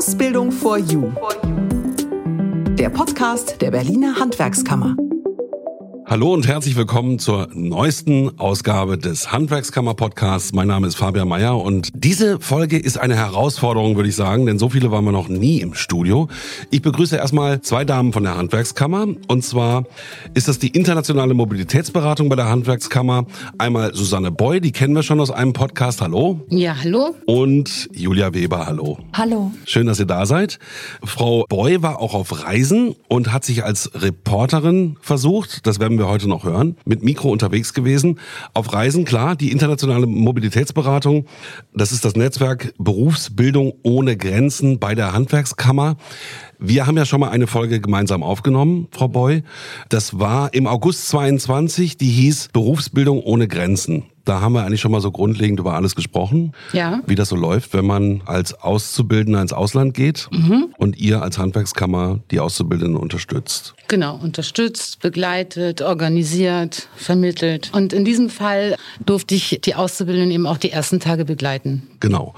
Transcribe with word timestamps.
Ausbildung 0.00 0.50
for 0.50 0.78
You. 0.78 1.12
Der 2.78 2.88
Podcast 2.88 3.60
der 3.60 3.70
Berliner 3.70 4.18
Handwerkskammer. 4.18 4.96
Hallo 6.10 6.34
und 6.34 6.48
herzlich 6.48 6.74
willkommen 6.74 7.20
zur 7.20 7.50
neuesten 7.54 8.36
Ausgabe 8.36 8.98
des 8.98 9.30
Handwerkskammer 9.30 9.94
Podcasts. 9.94 10.52
Mein 10.52 10.66
Name 10.66 10.88
ist 10.88 10.96
Fabian 10.96 11.28
Meyer 11.28 11.56
und 11.56 11.90
diese 11.94 12.40
Folge 12.40 12.78
ist 12.78 12.98
eine 12.98 13.14
Herausforderung, 13.14 13.94
würde 13.94 14.08
ich 14.08 14.16
sagen, 14.16 14.44
denn 14.44 14.58
so 14.58 14.70
viele 14.70 14.90
waren 14.90 15.04
wir 15.04 15.12
noch 15.12 15.28
nie 15.28 15.60
im 15.60 15.74
Studio. 15.74 16.26
Ich 16.72 16.82
begrüße 16.82 17.16
erstmal 17.16 17.60
zwei 17.60 17.84
Damen 17.84 18.12
von 18.12 18.24
der 18.24 18.36
Handwerkskammer 18.36 19.06
und 19.28 19.44
zwar 19.44 19.84
ist 20.34 20.48
das 20.48 20.58
die 20.58 20.70
internationale 20.70 21.32
Mobilitätsberatung 21.32 22.28
bei 22.28 22.34
der 22.34 22.48
Handwerkskammer. 22.48 23.26
Einmal 23.58 23.94
Susanne 23.94 24.32
Boy, 24.32 24.60
die 24.60 24.72
kennen 24.72 24.96
wir 24.96 25.04
schon 25.04 25.20
aus 25.20 25.30
einem 25.30 25.52
Podcast. 25.52 26.00
Hallo. 26.00 26.44
Ja, 26.48 26.74
hallo. 26.82 27.14
Und 27.26 27.88
Julia 27.94 28.34
Weber. 28.34 28.66
Hallo. 28.66 28.98
Hallo. 29.12 29.52
Schön, 29.64 29.86
dass 29.86 30.00
ihr 30.00 30.06
da 30.06 30.26
seid. 30.26 30.58
Frau 31.04 31.44
Boy 31.48 31.84
war 31.84 32.00
auch 32.00 32.14
auf 32.14 32.44
Reisen 32.44 32.96
und 33.06 33.32
hat 33.32 33.44
sich 33.44 33.62
als 33.62 33.92
Reporterin 33.94 34.96
versucht. 35.00 35.68
Das 35.68 35.78
werden 35.78 35.99
wir 35.99 35.99
heute 36.08 36.28
noch 36.28 36.44
hören, 36.44 36.76
mit 36.84 37.02
Mikro 37.02 37.30
unterwegs 37.30 37.74
gewesen. 37.74 38.18
Auf 38.54 38.72
Reisen, 38.72 39.04
klar, 39.04 39.36
die 39.36 39.52
internationale 39.52 40.06
Mobilitätsberatung, 40.06 41.26
das 41.74 41.92
ist 41.92 42.04
das 42.04 42.16
Netzwerk 42.16 42.74
Berufsbildung 42.78 43.72
ohne 43.82 44.16
Grenzen 44.16 44.78
bei 44.78 44.94
der 44.94 45.12
Handwerkskammer. 45.12 45.96
Wir 46.58 46.86
haben 46.86 46.96
ja 46.96 47.06
schon 47.06 47.20
mal 47.20 47.30
eine 47.30 47.46
Folge 47.46 47.80
gemeinsam 47.80 48.22
aufgenommen, 48.22 48.88
Frau 48.90 49.08
Boy. 49.08 49.42
Das 49.88 50.18
war 50.18 50.52
im 50.52 50.66
August 50.66 51.08
22, 51.08 51.96
die 51.96 52.10
hieß 52.10 52.50
Berufsbildung 52.52 53.22
ohne 53.22 53.48
Grenzen. 53.48 54.04
Da 54.24 54.40
haben 54.40 54.52
wir 54.52 54.64
eigentlich 54.64 54.80
schon 54.80 54.92
mal 54.92 55.00
so 55.00 55.10
grundlegend 55.10 55.58
über 55.60 55.74
alles 55.74 55.94
gesprochen. 55.94 56.52
Ja. 56.72 57.00
Wie 57.06 57.14
das 57.14 57.30
so 57.30 57.36
läuft, 57.36 57.72
wenn 57.72 57.86
man 57.86 58.22
als 58.26 58.54
Auszubildender 58.54 59.40
ins 59.40 59.52
Ausland 59.52 59.94
geht 59.94 60.28
Mhm. 60.30 60.74
und 60.78 60.98
ihr 60.98 61.22
als 61.22 61.38
Handwerkskammer 61.38 62.20
die 62.30 62.38
Auszubildenden 62.40 62.96
unterstützt. 62.96 63.74
Genau, 63.88 64.16
unterstützt, 64.16 65.00
begleitet, 65.00 65.82
organisiert, 65.82 66.88
vermittelt. 66.96 67.70
Und 67.72 67.92
in 67.92 68.04
diesem 68.04 68.30
Fall 68.30 68.76
durfte 69.04 69.34
ich 69.34 69.60
die 69.64 69.74
Auszubildenden 69.74 70.30
eben 70.30 70.46
auch 70.46 70.58
die 70.58 70.70
ersten 70.70 71.00
Tage 71.00 71.24
begleiten. 71.24 71.88
Genau. 72.00 72.34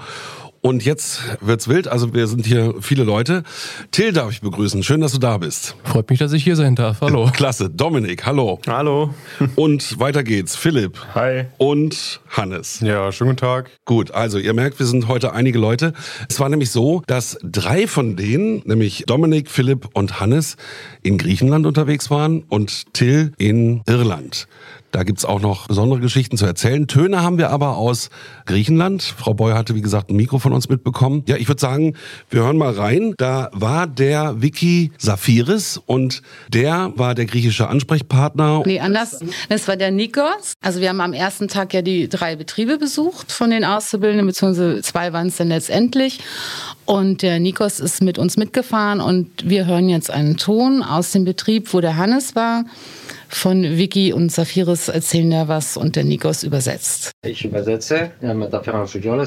Und 0.65 0.85
jetzt 0.85 1.19
wird's 1.41 1.67
wild. 1.67 1.89
Also 1.89 2.13
wir 2.13 2.25
sind 2.25 2.45
hier 2.45 2.75
viele 2.79 3.03
Leute. 3.03 3.43
Till 3.91 4.13
darf 4.13 4.31
ich 4.31 4.39
begrüßen. 4.39 4.81
Schön, 4.81 5.01
dass 5.01 5.11
du 5.11 5.17
da 5.17 5.37
bist. 5.37 5.75
Freut 5.83 6.09
mich, 6.09 6.19
dass 6.19 6.31
ich 6.31 6.41
hier 6.41 6.55
sein 6.55 6.75
darf. 6.75 7.01
Hallo. 7.01 7.29
Klasse. 7.33 7.69
Dominik, 7.69 8.25
hallo. 8.25 8.61
Hallo. 8.65 9.13
Und 9.57 9.99
weiter 9.99 10.23
geht's. 10.23 10.55
Philipp. 10.55 10.97
Hi. 11.15 11.47
Und 11.57 12.21
Hannes. 12.29 12.79
Ja, 12.79 13.11
schönen 13.11 13.31
guten 13.31 13.41
Tag. 13.41 13.71
Gut, 13.83 14.11
also 14.11 14.39
ihr 14.39 14.53
merkt, 14.53 14.79
wir 14.79 14.85
sind 14.85 15.09
heute 15.09 15.33
einige 15.33 15.59
Leute. 15.59 15.91
Es 16.29 16.39
war 16.39 16.47
nämlich 16.47 16.71
so, 16.71 17.03
dass 17.07 17.37
drei 17.43 17.85
von 17.85 18.15
denen, 18.15 18.61
nämlich 18.63 19.03
Dominik, 19.05 19.51
Philipp 19.51 19.89
und 19.93 20.21
Hannes, 20.21 20.55
in 21.01 21.17
Griechenland 21.17 21.65
unterwegs 21.65 22.09
waren 22.09 22.43
und 22.43 22.93
Till 22.93 23.33
in 23.37 23.81
Irland. 23.85 24.47
Da 24.93 25.01
gibt's 25.01 25.25
auch 25.25 25.41
noch 25.41 25.67
besondere 25.67 25.99
Geschichten 25.99 26.37
zu 26.37 26.45
erzählen. 26.45 26.85
Töne 26.85 27.23
haben 27.23 27.39
wir 27.39 27.49
aber 27.49 27.77
aus 27.77 28.11
Griechenland. 28.45 29.01
Frau 29.01 29.33
Boy 29.33 29.53
hatte, 29.53 29.73
wie 29.73 29.81
gesagt, 29.81 30.11
ein 30.11 30.15
Mikro 30.15 30.37
von 30.37 30.53
uns 30.53 30.69
mitbekommen. 30.69 31.23
Ja, 31.27 31.35
ich 31.35 31.47
würde 31.47 31.59
sagen, 31.59 31.95
wir 32.29 32.43
hören 32.43 32.57
mal 32.57 32.73
rein. 32.73 33.15
Da 33.17 33.49
war 33.53 33.87
der 33.87 34.43
Vicky 34.43 34.91
Safiris 34.99 35.81
und 35.83 36.21
der 36.47 36.93
war 36.95 37.15
der 37.15 37.25
griechische 37.25 37.69
Ansprechpartner. 37.69 38.61
Nee, 38.67 38.81
anders. 38.81 39.19
Das 39.49 39.67
war 39.67 39.77
der 39.77 39.89
Nikos. 39.89 40.53
Also 40.61 40.79
wir 40.79 40.89
haben 40.89 41.01
am 41.01 41.13
ersten 41.13 41.47
Tag 41.47 41.73
ja 41.73 41.81
die 41.81 42.07
drei 42.07 42.35
Betriebe 42.35 42.77
besucht 42.77 43.31
von 43.31 43.49
den 43.49 43.65
Auszubildenden, 43.65 44.27
beziehungsweise 44.27 44.83
zwei 44.83 45.11
waren 45.11 45.29
es 45.29 45.37
dann 45.37 45.47
letztendlich. 45.47 46.19
Und 46.85 47.23
der 47.23 47.39
Nikos 47.39 47.79
ist 47.79 48.03
mit 48.03 48.19
uns 48.19 48.37
mitgefahren 48.37 49.01
und 49.01 49.49
wir 49.49 49.65
hören 49.65 49.89
jetzt 49.89 50.11
einen 50.11 50.37
Ton 50.37 50.83
aus 50.83 51.11
dem 51.13 51.25
Betrieb, 51.25 51.73
wo 51.73 51.81
der 51.81 51.97
Hannes 51.97 52.35
war. 52.35 52.65
Von 53.33 53.63
Vicky 53.63 54.13
und 54.13 54.31
Safiris 54.31 54.89
erzählen 54.89 55.31
da 55.31 55.47
was 55.47 55.75
und 55.75 55.95
der 55.95 56.03
Nikos 56.03 56.43
übersetzt. 56.43 57.11
Ich 57.25 57.43
übersetze, 57.43 58.11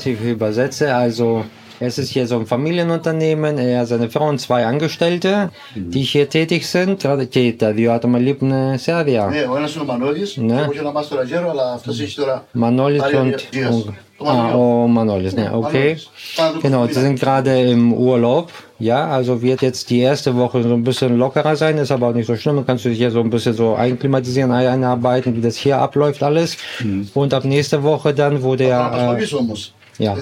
ich 0.06 0.20
übersetze, 0.20 0.94
also 0.94 1.44
es 1.83 1.97
ist 1.97 2.09
hier 2.11 2.27
so 2.27 2.37
ein 2.37 2.45
Familienunternehmen, 2.45 3.57
er, 3.57 3.85
seine 3.87 4.09
Frau 4.09 4.27
und 4.29 4.39
zwei 4.39 4.65
Angestellte, 4.65 5.49
die 5.75 6.03
hier 6.03 6.29
tätig 6.29 6.67
sind. 6.67 6.97
Και 7.29 7.53
τα 7.57 7.71
δύο 7.71 7.91
άτομα 7.91 8.17
λείπουν 8.17 8.53
σε 8.75 8.91
άδεια. 8.91 9.25
Ναι, 9.25 9.47
ο 9.51 9.57
ένας 9.57 9.73
είναι 9.73 9.83
ο 9.83 9.85
Μανώλης 9.85 10.37
Ναι. 10.37 10.55
και 10.55 10.61
εγώ 10.61 10.71
είμαι 10.73 10.87
ο 10.87 10.91
Μάστορα 10.91 11.23
Γέρο, 11.23 11.49
αλλά 11.49 11.73
αυτός 11.73 11.99
έχει 12.01 12.15
τώρα 12.15 12.45
Manolis 12.59 12.97
Πάρει 12.97 13.15
und 13.15 13.55
Diaz. 13.55 13.87
oh, 13.87 13.93
Το 14.17 14.25
ah, 14.29 14.33
Μανώλη. 14.33 14.53
oh, 14.55 14.87
Manolis, 14.97 15.33
ne, 15.33 15.49
okay. 15.53 15.95
Manolis. 15.95 16.09
Fahren 16.35 16.53
wir 16.53 16.61
Genau, 16.61 16.81
gut 16.81 16.93
sie 16.93 17.01
sind 17.07 17.19
gerade 17.19 17.51
im 17.75 17.83
Urlaub. 17.93 18.47
Ja, 18.89 18.99
also 19.17 19.31
wird 19.41 19.61
jetzt 19.69 19.83
die 19.89 20.01
erste 20.09 20.29
Woche 20.41 20.57
so 20.63 20.73
ein 20.79 20.83
bisschen 20.83 21.17
lockerer 21.23 21.55
sein, 21.55 21.77
ist 21.83 21.91
aber 21.91 22.05
auch 22.09 22.13
nicht 22.19 22.29
so 22.31 22.35
schlimm. 22.35 22.55
Dann 22.57 22.67
kannst 22.67 22.85
du 22.85 22.89
dich 22.89 22.99
hier 23.03 23.11
so 23.17 23.21
ein 23.25 23.31
bisschen 23.35 23.53
so 23.61 23.67
einklimatisieren, 23.85 24.51
einarbeiten, 24.51 25.29
wie 25.35 25.43
das 25.47 25.55
hier 25.63 25.75
abläuft 25.85 26.21
alles. 26.29 26.49
Und 27.21 27.29
ab 27.37 27.43
nächste 27.55 27.77
Woche 27.89 28.09
dann, 28.21 28.33
wo 28.43 28.51
Θα 28.51 28.57
der... 28.63 28.77
Äh, 28.77 28.89
απασχολείς 28.89 29.33
όμως. 29.33 29.61
ja, 29.98 30.16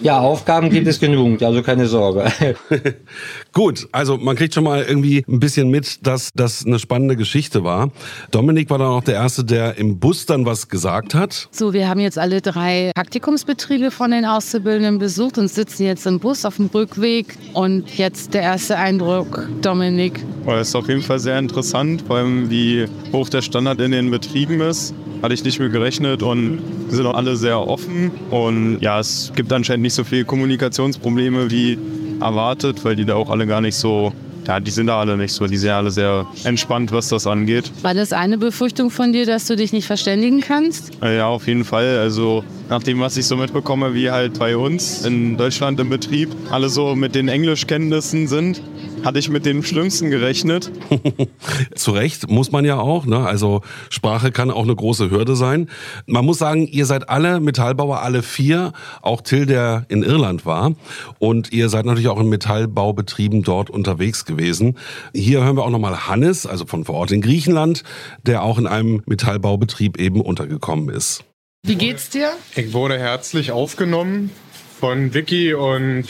ja 0.00 0.20
Aufgaben 0.20 0.70
gibt 0.70 0.86
es 0.86 1.00
genügend, 1.00 1.42
also 1.42 1.62
keine 1.62 1.86
Sorge. 1.86 2.30
Gut, 3.52 3.88
also 3.92 4.16
man 4.16 4.36
kriegt 4.36 4.54
schon 4.54 4.64
mal 4.64 4.82
irgendwie 4.82 5.24
ein 5.28 5.40
bisschen 5.40 5.68
mit, 5.68 6.06
dass 6.06 6.30
das 6.34 6.64
eine 6.64 6.78
spannende 6.78 7.16
Geschichte 7.16 7.64
war. 7.64 7.90
Dominik 8.30 8.70
war 8.70 8.78
dann 8.78 8.88
auch 8.88 9.02
der 9.04 9.14
Erste, 9.14 9.44
der 9.44 9.78
im 9.78 9.98
Bus 9.98 10.26
dann 10.26 10.46
was 10.46 10.68
gesagt 10.68 11.14
hat. 11.14 11.48
So, 11.50 11.72
wir 11.72 11.88
haben 11.88 12.00
jetzt 12.00 12.18
alle 12.18 12.40
drei 12.40 12.92
Praktikumsbetriebe 12.94 13.90
von 13.90 14.10
den 14.10 14.24
Auszubildenden 14.24 14.98
besucht 14.98 15.38
und 15.38 15.48
sitzen 15.48 15.84
jetzt 15.84 16.06
im 16.06 16.20
Bus 16.20 16.44
auf 16.44 16.56
dem 16.56 16.66
Rückweg. 16.66 17.36
Und 17.52 17.96
jetzt 17.98 18.34
der 18.34 18.42
erste 18.42 18.76
Eindruck, 18.76 19.48
Dominik. 19.62 20.24
Oh, 20.46 20.50
das 20.50 20.68
ist 20.68 20.74
auf 20.74 20.88
jeden 20.88 21.02
Fall 21.02 21.18
sehr 21.18 21.38
interessant, 21.38 22.02
vor 22.06 22.16
allem 22.16 22.50
wie 22.50 22.86
hoch 23.12 23.28
der 23.28 23.42
Standard 23.42 23.80
in 23.80 23.92
den 23.92 24.10
Betrieben 24.10 24.60
ist. 24.60 24.94
Hatte 25.22 25.34
ich 25.34 25.42
nicht 25.44 25.58
mit 25.58 25.72
gerechnet 25.72 26.22
und 26.22 26.60
sind 26.88 27.06
auch 27.06 27.14
alle 27.14 27.36
sehr 27.36 27.58
offen. 27.60 28.10
Und 28.30 28.78
ja, 28.80 29.00
es 29.00 29.32
gibt 29.34 29.52
anscheinend 29.52 29.82
nicht 29.82 29.94
so 29.94 30.04
viele 30.04 30.24
Kommunikationsprobleme 30.24 31.50
wie 31.50 31.78
erwartet, 32.20 32.84
weil 32.84 32.96
die 32.96 33.04
da 33.04 33.14
auch 33.14 33.30
alle 33.30 33.46
gar 33.46 33.60
nicht 33.60 33.74
so, 33.76 34.12
ja, 34.46 34.60
die 34.60 34.70
sind 34.70 34.86
da 34.88 35.00
alle 35.00 35.16
nicht 35.16 35.32
so. 35.32 35.46
Die 35.46 35.56
sind 35.56 35.68
ja 35.68 35.78
alle 35.78 35.90
sehr 35.90 36.26
entspannt, 36.44 36.92
was 36.92 37.08
das 37.08 37.26
angeht. 37.26 37.70
War 37.82 37.94
das 37.94 38.12
eine 38.12 38.38
Befürchtung 38.38 38.90
von 38.90 39.12
dir, 39.12 39.26
dass 39.26 39.46
du 39.46 39.56
dich 39.56 39.72
nicht 39.72 39.86
verständigen 39.86 40.40
kannst? 40.40 40.92
Äh, 41.02 41.16
Ja, 41.16 41.26
auf 41.28 41.46
jeden 41.46 41.64
Fall. 41.64 41.98
Also 41.98 42.44
nach 42.68 42.82
dem, 42.82 43.00
was 43.00 43.16
ich 43.16 43.26
so 43.26 43.36
mitbekomme, 43.36 43.94
wie 43.94 44.10
halt 44.10 44.38
bei 44.38 44.56
uns 44.56 45.04
in 45.04 45.36
Deutschland 45.36 45.80
im 45.80 45.88
Betrieb 45.90 46.30
alle 46.50 46.68
so 46.68 46.94
mit 46.94 47.14
den 47.14 47.28
Englischkenntnissen 47.28 48.28
sind, 48.28 48.60
hatte 49.04 49.18
ich 49.18 49.28
mit 49.28 49.46
dem 49.46 49.62
Schlimmsten 49.62 50.10
gerechnet. 50.10 50.70
Zu 51.74 51.92
Recht 51.92 52.30
muss 52.30 52.52
man 52.52 52.64
ja 52.64 52.78
auch. 52.78 53.06
Ne? 53.06 53.18
Also 53.18 53.62
Sprache 53.90 54.32
kann 54.32 54.50
auch 54.50 54.64
eine 54.64 54.74
große 54.74 55.10
Hürde 55.10 55.36
sein. 55.36 55.68
Man 56.06 56.24
muss 56.24 56.38
sagen, 56.38 56.66
ihr 56.66 56.86
seid 56.86 57.08
alle 57.08 57.40
Metallbauer, 57.40 58.02
alle 58.02 58.22
vier, 58.22 58.72
auch 59.02 59.20
Till, 59.20 59.46
der 59.46 59.86
in 59.88 60.02
Irland 60.02 60.46
war. 60.46 60.74
Und 61.18 61.52
ihr 61.52 61.68
seid 61.68 61.86
natürlich 61.86 62.08
auch 62.08 62.20
in 62.20 62.28
Metallbaubetrieben 62.28 63.42
dort 63.42 63.70
unterwegs 63.70 64.24
gewesen. 64.24 64.78
Hier 65.14 65.44
hören 65.44 65.56
wir 65.56 65.64
auch 65.64 65.70
nochmal 65.70 66.08
Hannes, 66.08 66.46
also 66.46 66.66
von 66.66 66.84
vor 66.84 66.96
Ort 66.96 67.12
in 67.12 67.20
Griechenland, 67.20 67.84
der 68.22 68.42
auch 68.42 68.58
in 68.58 68.66
einem 68.66 69.02
Metallbaubetrieb 69.06 69.98
eben 69.98 70.20
untergekommen 70.20 70.88
ist. 70.88 71.24
Wie 71.64 71.74
geht's 71.74 72.10
dir? 72.10 72.30
Ich 72.54 72.72
wurde 72.72 72.98
herzlich 72.98 73.50
aufgenommen 73.50 74.30
von 74.78 75.14
Vicky 75.14 75.54
und, 75.54 76.04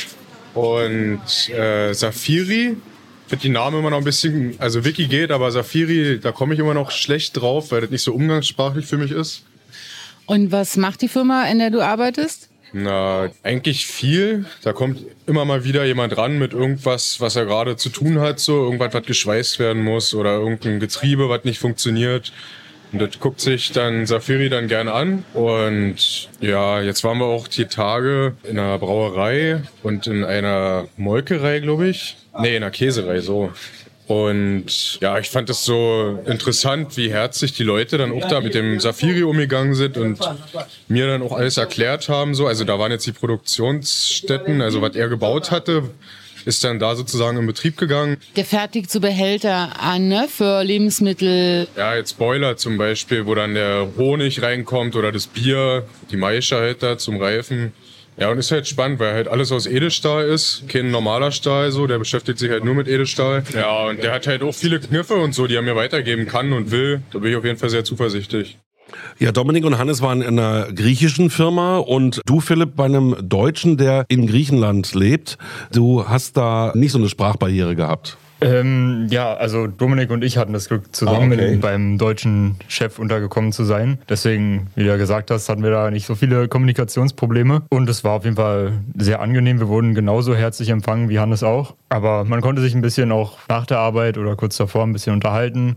und 0.57 1.21
äh, 1.51 1.93
Safiri. 1.93 2.77
Ich 3.25 3.31
finde 3.31 3.43
die 3.43 3.49
Namen 3.49 3.81
immer 3.81 3.91
noch 3.91 3.99
ein 3.99 4.05
bisschen, 4.05 4.55
also 4.59 4.85
Vicky 4.85 5.07
geht, 5.09 5.31
aber 5.31 5.51
Safiri, 5.51 6.21
da 6.21 6.33
komme 6.33 6.55
ich 6.55 6.61
immer 6.61 6.75
noch 6.75 6.91
schlecht 6.91 7.37
drauf, 7.37 7.73
weil 7.73 7.81
das 7.81 7.91
nicht 7.91 8.03
so 8.03 8.15
umgangssprachlich 8.15 8.87
für 8.87 8.97
mich 8.97 9.11
ist. 9.11 9.45
Und 10.27 10.53
was 10.53 10.77
macht 10.77 11.03
die 11.03 11.09
Firma, 11.09 11.45
in 11.49 11.59
der 11.59 11.71
du 11.71 11.81
arbeitest? 11.81 12.49
Na, 12.73 13.31
eigentlich 13.43 13.87
viel. 13.87 14.45
Da 14.63 14.73
kommt 14.73 15.01
immer 15.27 15.45
mal 15.45 15.65
wieder 15.65 15.85
jemand 15.85 16.17
ran 16.17 16.39
mit 16.39 16.53
irgendwas, 16.53 17.21
was 17.21 17.37
er 17.37 17.47
gerade 17.47 17.77
zu 17.77 17.89
tun 17.89 18.21
hat, 18.21 18.41
so 18.41 18.65
irgendwas, 18.65 18.93
was 18.93 19.07
geschweißt 19.07 19.59
werden 19.59 19.83
muss 19.83 20.15
oder 20.15 20.35
irgendein 20.37 20.81
Getriebe, 20.81 21.29
was 21.29 21.45
nicht 21.45 21.59
funktioniert. 21.59 22.33
Und 22.97 23.03
das 23.03 23.21
guckt 23.21 23.43
sich 23.43 23.73
dann 23.73 24.07
Safiri 24.07 24.49
dann 24.49 24.69
gerne 24.69 24.95
an. 24.95 25.23
Und 25.35 26.31
ja, 26.41 26.81
jetzt 26.81 27.05
waren 27.05 27.19
wir 27.19 27.27
auch 27.27 27.47
die 27.47 27.67
Tage 27.67 28.33
in 28.43 28.59
einer 28.59 28.79
Brauerei 28.79 29.61
und 29.83 30.07
in 30.07 30.25
einer 30.25 30.89
Molkerei, 30.97 31.61
glaube 31.61 31.89
ich. 31.89 32.17
Nee, 32.41 32.57
in 32.57 32.63
einer 32.63 32.71
Käserei, 32.71 33.21
so. 33.21 33.53
Und 34.07 34.99
ja, 35.03 35.19
ich 35.19 35.29
fand 35.29 35.51
es 35.51 35.67
so 35.67 36.19
interessant, 36.25 36.97
wie 36.97 37.13
herzlich 37.13 37.53
die 37.53 37.65
Leute 37.65 37.99
dann 37.99 38.13
auch 38.13 38.27
da 38.29 38.41
mit 38.41 38.55
dem 38.55 38.81
Safiri 38.81 39.25
umgegangen 39.25 39.75
sind 39.75 39.99
und 39.99 40.19
mir 40.89 41.07
dann 41.07 41.21
auch 41.21 41.33
alles 41.33 41.59
erklärt 41.59 42.09
haben. 42.09 42.35
So, 42.35 42.47
also 42.47 42.65
da 42.65 42.79
waren 42.79 42.93
jetzt 42.93 43.07
die 43.07 43.13
Produktionsstätten, 43.13 44.63
also 44.63 44.81
was 44.81 44.97
er 44.97 45.09
gebaut 45.09 45.51
hatte, 45.51 45.91
ist 46.47 46.65
dann 46.65 46.79
da 46.79 46.97
sozusagen 46.97 47.37
in 47.37 47.47
Betrieb 47.47 47.77
gegangen. 47.77 48.17
Der 48.37 48.47
fertigt 48.47 48.91
so 48.91 49.01
Behälter 49.01 49.79
an, 49.79 50.09
ne? 50.09 50.29
Für 50.29 50.63
Lebensmittel. 50.63 51.69
Ja, 51.77 51.95
jetzt 51.97 52.17
Boiler 52.19 52.57
zum 52.57 52.79
Beispiel, 52.79 53.27
wo 53.27 53.35
dann 53.35 53.55
der 53.55 53.89
Honig 53.99 54.41
reinkommt 54.41 54.97
oder 54.97 55.13
das 55.13 55.27
Bier, 55.27 55.85
die 56.11 56.17
Maische 56.17 56.57
halt 56.57 56.83
da 56.83 56.97
zum 56.97 57.21
Reifen. 57.21 57.73
Ja, 58.17 58.31
und 58.31 58.39
ist 58.39 58.51
halt 58.51 58.67
spannend, 58.67 58.99
weil 58.99 59.13
halt 59.13 59.29
alles 59.29 59.53
aus 59.53 59.67
Edelstahl 59.67 60.25
ist. 60.27 60.63
Kein 60.69 60.91
normaler 60.91 61.33
Stahl 61.33 61.71
so, 61.71 61.87
der 61.87 61.99
beschäftigt 61.99 62.39
sich 62.39 62.51
halt 62.51 62.65
nur 62.65 62.75
mit 62.75 62.89
Edelstahl. 62.89 63.43
Ja, 63.53 63.89
und 63.89 64.03
der 64.03 64.13
hat 64.13 64.27
halt 64.27 64.43
auch 64.43 64.55
viele 64.55 64.81
Kniffe 64.81 65.17
und 65.17 65.35
so, 65.35 65.47
die 65.47 65.57
er 65.57 65.63
mir 65.63 65.77
weitergeben 65.77 66.27
kann 66.27 66.55
und 66.55 66.71
will. 66.71 67.03
Da 67.13 67.19
bin 67.19 67.31
ich 67.31 67.37
auf 67.37 67.45
jeden 67.45 67.59
Fall 67.59 67.69
sehr 67.69 67.85
zuversichtlich. 67.85 68.57
Ja, 69.19 69.33
Dominik 69.33 69.65
und 69.65 69.79
Hannes 69.79 70.03
waren 70.03 70.23
in 70.23 70.39
einer 70.39 70.73
griechischen 70.73 71.31
Firma 71.31 71.79
und 71.79 72.21
du, 72.27 72.41
Philipp, 72.41 72.77
bei 72.77 72.85
einem 72.85 73.17
Deutschen, 73.23 73.77
der 73.77 74.05
in 74.09 74.27
Griechenland 74.27 74.95
lebt. 74.95 75.39
Du 75.73 76.09
hast 76.09 76.37
da 76.37 76.73
nicht 76.75 76.93
so 76.93 76.99
eine 76.99 77.09
Sprachbarriere 77.09 77.75
gehabt. 77.77 78.17
Ähm, 78.43 79.07
ja, 79.09 79.33
also 79.33 79.67
Dominik 79.67 80.11
und 80.11 80.23
ich 80.23 80.37
hatten 80.37 80.53
das 80.53 80.69
Glück, 80.69 80.95
zusammen 80.95 81.33
Ah, 81.33 81.35
okay. 81.37 81.51
mit, 81.53 81.61
beim 81.63 81.97
deutschen 81.97 82.57
Chef 82.69 82.99
untergekommen 82.99 83.51
zu 83.53 83.65
sein. 83.65 83.99
Deswegen, 84.11 84.67
wie 84.75 84.83
du 84.83 84.89
ja 84.91 84.99
gesagt 84.99 85.31
hast, 85.31 85.49
hatten 85.49 85.63
wir 85.63 85.71
da 85.71 85.91
nicht 85.91 86.05
so 86.05 86.15
viele 86.15 86.47
Kommunikationsprobleme. 86.47 87.63
Und 87.71 87.89
es 87.89 88.05
war 88.05 88.13
auf 88.13 88.25
jeden 88.25 88.37
Fall 88.37 88.73
sehr 88.95 89.23
angenehm. 89.23 89.59
Wir 89.59 89.69
wurden 89.69 89.95
genauso 89.95 90.35
herzlich 90.35 90.69
empfangen 90.69 91.09
wie 91.09 91.19
Hannes 91.19 91.43
auch. 91.43 91.75
Aber 91.89 92.25
man 92.25 92.43
konnte 92.43 92.61
sich 92.61 92.75
ein 92.75 92.83
bisschen 92.83 93.11
auch 93.11 93.39
nach 93.49 93.65
der 93.65 93.79
Arbeit 93.79 94.19
oder 94.19 94.37
kurz 94.37 94.59
davor 94.59 94.83
ein 94.85 94.93
bisschen 94.93 95.15
unterhalten. 95.15 95.77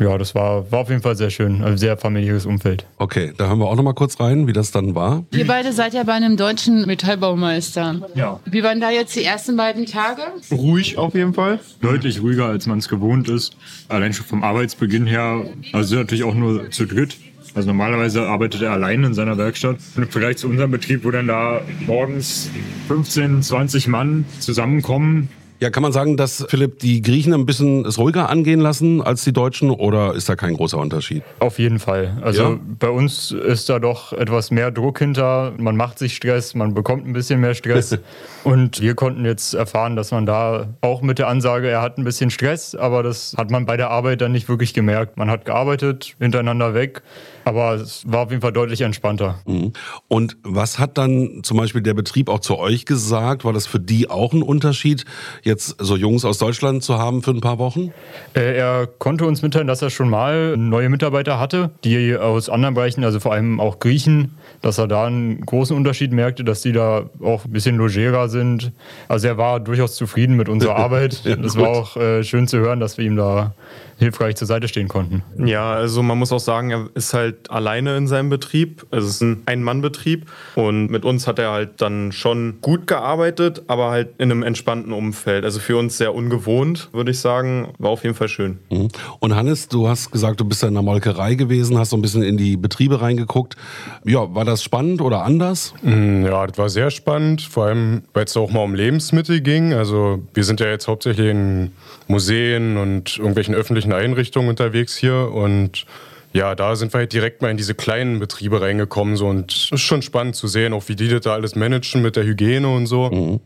Ja, 0.00 0.16
das 0.16 0.34
war, 0.34 0.70
war 0.72 0.80
auf 0.80 0.88
jeden 0.88 1.02
Fall 1.02 1.14
sehr 1.14 1.28
schön. 1.28 1.62
Also 1.62 1.76
sehr 1.76 1.96
familiäres 1.96 2.46
Umfeld. 2.46 2.86
Okay, 2.96 3.32
da 3.36 3.48
hören 3.48 3.58
wir 3.58 3.66
auch 3.66 3.76
noch 3.76 3.82
mal 3.82 3.92
kurz 3.92 4.18
rein, 4.18 4.46
wie 4.46 4.54
das 4.54 4.70
dann 4.70 4.94
war. 4.94 5.24
Ihr 5.32 5.46
beide 5.46 5.72
seid 5.72 5.92
ja 5.92 6.02
bei 6.04 6.14
einem 6.14 6.38
deutschen 6.38 6.86
Metallbaumeister. 6.86 8.08
Ja. 8.14 8.40
Wie 8.46 8.62
waren 8.62 8.80
da 8.80 8.90
jetzt 8.90 9.14
die 9.14 9.24
ersten 9.24 9.56
beiden 9.56 9.84
Tage? 9.84 10.22
Ruhig 10.50 10.96
auf 10.96 11.14
jeden 11.14 11.34
Fall. 11.34 11.60
deutlich 11.82 12.22
ruhiger, 12.22 12.46
als 12.46 12.66
man 12.66 12.78
es 12.78 12.88
gewohnt 12.88 13.28
ist. 13.28 13.56
Allein 13.88 14.14
schon 14.14 14.24
vom 14.24 14.42
Arbeitsbeginn 14.42 15.06
her. 15.06 15.44
Also 15.72 15.96
natürlich 15.96 16.24
auch 16.24 16.34
nur 16.34 16.70
zu 16.70 16.86
dritt. 16.86 17.16
Also 17.54 17.68
normalerweise 17.68 18.22
arbeitet 18.28 18.62
er 18.62 18.70
allein 18.70 19.02
in 19.04 19.12
seiner 19.12 19.36
Werkstatt. 19.36 19.76
Im 19.96 20.08
Vergleich 20.08 20.36
zu 20.38 20.48
unserem 20.48 20.70
Betrieb, 20.70 21.04
wo 21.04 21.10
dann 21.10 21.26
da 21.26 21.60
morgens 21.86 22.48
15, 22.88 23.42
20 23.42 23.88
Mann 23.88 24.24
zusammenkommen. 24.38 25.28
Ja, 25.60 25.68
kann 25.68 25.82
man 25.82 25.92
sagen, 25.92 26.16
dass 26.16 26.46
Philipp 26.48 26.78
die 26.78 27.02
Griechen 27.02 27.34
ein 27.34 27.44
bisschen 27.44 27.84
es 27.84 27.98
ruhiger 27.98 28.30
angehen 28.30 28.60
lassen 28.60 29.02
als 29.02 29.24
die 29.24 29.32
Deutschen 29.34 29.70
oder 29.70 30.14
ist 30.14 30.26
da 30.26 30.34
kein 30.34 30.54
großer 30.54 30.78
Unterschied? 30.78 31.22
Auf 31.38 31.58
jeden 31.58 31.78
Fall. 31.78 32.16
Also 32.22 32.42
Ja? 32.42 32.58
bei 32.78 32.88
uns 32.88 33.30
ist 33.30 33.68
da 33.68 33.78
doch 33.78 34.14
etwas 34.14 34.50
mehr 34.50 34.70
Druck 34.70 34.98
hinter. 35.00 35.52
Man 35.58 35.76
macht 35.76 35.98
sich 35.98 36.16
Stress, 36.16 36.54
man 36.54 36.72
bekommt 36.72 37.06
ein 37.06 37.12
bisschen 37.12 37.40
mehr 37.40 37.54
Stress. 37.54 37.98
Und 38.44 38.80
wir 38.80 38.94
konnten 38.94 39.26
jetzt 39.26 39.52
erfahren, 39.52 39.96
dass 39.96 40.12
man 40.12 40.24
da 40.24 40.68
auch 40.80 41.02
mit 41.02 41.18
der 41.18 41.28
Ansage, 41.28 41.68
er 41.68 41.82
hat 41.82 41.98
ein 41.98 42.04
bisschen 42.04 42.30
Stress, 42.30 42.74
aber 42.74 43.02
das 43.02 43.34
hat 43.36 43.50
man 43.50 43.66
bei 43.66 43.76
der 43.76 43.90
Arbeit 43.90 44.22
dann 44.22 44.32
nicht 44.32 44.48
wirklich 44.48 44.72
gemerkt. 44.72 45.18
Man 45.18 45.28
hat 45.30 45.44
gearbeitet, 45.44 46.14
hintereinander 46.18 46.72
weg, 46.72 47.02
aber 47.44 47.74
es 47.74 48.02
war 48.06 48.20
auf 48.20 48.30
jeden 48.30 48.42
Fall 48.42 48.52
deutlich 48.52 48.80
entspannter. 48.82 49.38
Mhm. 49.46 49.72
Und 50.08 50.36
was 50.42 50.78
hat 50.78 50.98
dann 50.98 51.40
zum 51.42 51.56
Beispiel 51.56 51.82
der 51.82 51.94
Betrieb 51.94 52.28
auch 52.28 52.40
zu 52.40 52.58
euch 52.58 52.84
gesagt? 52.84 53.44
War 53.44 53.52
das 53.52 53.66
für 53.66 53.80
die 53.80 54.10
auch 54.10 54.32
ein 54.32 54.42
Unterschied, 54.42 55.04
jetzt 55.42 55.76
so 55.78 55.96
Jungs 55.96 56.24
aus 56.24 56.38
Deutschland 56.38 56.82
zu 56.82 56.98
haben 56.98 57.22
für 57.22 57.30
ein 57.30 57.40
paar 57.40 57.58
Wochen? 57.58 57.92
Äh, 58.34 58.56
Er 58.56 58.86
konnte 58.86 59.24
uns 59.26 59.42
mitteilen, 59.42 59.66
dass 59.66 59.82
er 59.82 59.90
schon 59.90 60.08
mal 60.10 60.56
neue 60.56 60.88
Mitarbeiter 60.88 61.38
hatte, 61.38 61.70
die 61.84 62.16
aus 62.16 62.48
anderen 62.48 62.74
Bereichen, 62.74 63.04
also 63.04 63.20
vor 63.20 63.32
allem 63.32 63.60
auch 63.60 63.78
Griechen, 63.78 64.34
dass 64.62 64.78
er 64.78 64.86
da 64.88 65.06
einen 65.06 65.40
großen 65.40 65.74
Unterschied 65.76 66.12
merkte, 66.12 66.44
dass 66.44 66.62
die 66.62 66.72
da 66.72 67.08
auch 67.22 67.44
ein 67.44 67.52
bisschen 67.52 67.76
logerer 67.76 68.28
sind. 68.28 68.72
Also 69.08 69.28
er 69.28 69.38
war 69.38 69.60
durchaus 69.60 69.96
zufrieden 69.96 70.36
mit 70.36 70.48
unserer 70.48 70.76
Arbeit. 70.80 71.22
Ja, 71.24 71.36
das 71.36 71.56
war 71.56 71.68
auch 71.68 71.96
äh, 71.96 72.22
schön 72.24 72.46
zu 72.48 72.58
hören, 72.58 72.80
dass 72.80 72.98
wir 72.98 73.04
ihm 73.06 73.16
da 73.16 73.54
hilfreich 74.00 74.34
zur 74.36 74.46
Seite 74.48 74.66
stehen 74.66 74.88
konnten. 74.88 75.22
Ja, 75.46 75.72
also 75.72 76.02
man 76.02 76.18
muss 76.18 76.32
auch 76.32 76.40
sagen, 76.40 76.70
er 76.70 76.88
ist 76.94 77.14
halt 77.14 77.50
alleine 77.50 77.96
in 77.96 78.08
seinem 78.08 78.30
Betrieb. 78.30 78.86
Also 78.90 79.06
es 79.06 79.14
ist 79.16 79.22
ein 79.22 79.42
Ein-Mann-Betrieb. 79.46 80.26
Und 80.56 80.88
mit 80.88 81.04
uns 81.04 81.26
hat 81.26 81.38
er 81.38 81.52
halt 81.52 81.80
dann 81.82 82.10
schon 82.10 82.58
gut 82.62 82.86
gearbeitet, 82.86 83.62
aber 83.68 83.90
halt 83.90 84.08
in 84.18 84.32
einem 84.32 84.42
entspannten 84.42 84.92
Umfeld. 84.92 85.44
Also 85.44 85.60
für 85.60 85.76
uns 85.76 85.98
sehr 85.98 86.14
ungewohnt, 86.14 86.88
würde 86.92 87.10
ich 87.12 87.20
sagen. 87.20 87.68
War 87.78 87.90
auf 87.90 88.02
jeden 88.02 88.16
Fall 88.16 88.28
schön. 88.28 88.58
Mhm. 88.70 88.88
Und 89.20 89.36
Hannes, 89.36 89.68
du 89.68 89.86
hast 89.86 90.10
gesagt, 90.10 90.40
du 90.40 90.44
bist 90.44 90.62
ja 90.62 90.68
in 90.68 90.74
der 90.74 90.82
Molkerei 90.82 91.34
gewesen, 91.34 91.78
hast 91.78 91.90
so 91.90 91.96
ein 91.96 92.02
bisschen 92.02 92.22
in 92.22 92.36
die 92.36 92.56
Betriebe 92.56 93.00
reingeguckt. 93.02 93.56
Ja, 94.04 94.34
war 94.34 94.44
das 94.44 94.62
spannend 94.62 95.00
oder 95.02 95.24
anders? 95.24 95.74
Mm, 95.82 96.24
Ja, 96.24 96.46
das 96.46 96.56
war 96.58 96.68
sehr 96.70 96.90
spannend, 96.90 97.42
vor 97.42 97.66
allem 97.66 98.02
weil 98.14 98.24
es 98.24 98.36
auch 98.36 98.50
mal 98.50 98.62
um 98.64 98.74
Lebensmittel 98.74 99.40
ging. 99.42 99.74
Also 99.74 100.22
wir 100.32 100.44
sind 100.44 100.60
ja 100.60 100.68
jetzt 100.68 100.88
hauptsächlich 100.88 101.28
in 101.28 101.72
Museen 102.08 102.76
und 102.76 103.18
irgendwelchen 103.18 103.54
öffentlichen 103.54 103.89
Einrichtungen 103.96 104.48
unterwegs 104.48 104.96
hier 104.96 105.30
und 105.32 105.86
ja, 106.32 106.54
da 106.54 106.76
sind 106.76 106.92
wir 106.94 106.98
halt 106.98 107.12
direkt 107.12 107.42
mal 107.42 107.50
in 107.50 107.56
diese 107.56 107.74
kleinen 107.74 108.20
Betriebe 108.20 108.60
reingekommen 108.60 109.16
so 109.16 109.26
und 109.26 109.52
es 109.52 109.70
ist 109.72 109.80
schon 109.80 110.02
spannend 110.02 110.36
zu 110.36 110.46
sehen, 110.46 110.72
auch 110.72 110.88
wie 110.88 110.94
die 110.94 111.08
das 111.08 111.22
da 111.22 111.32
alles 111.34 111.56
managen 111.56 112.02
mit 112.02 112.14
der 112.14 112.24
Hygiene 112.24 112.68
und 112.68 112.86
so. 112.86 113.40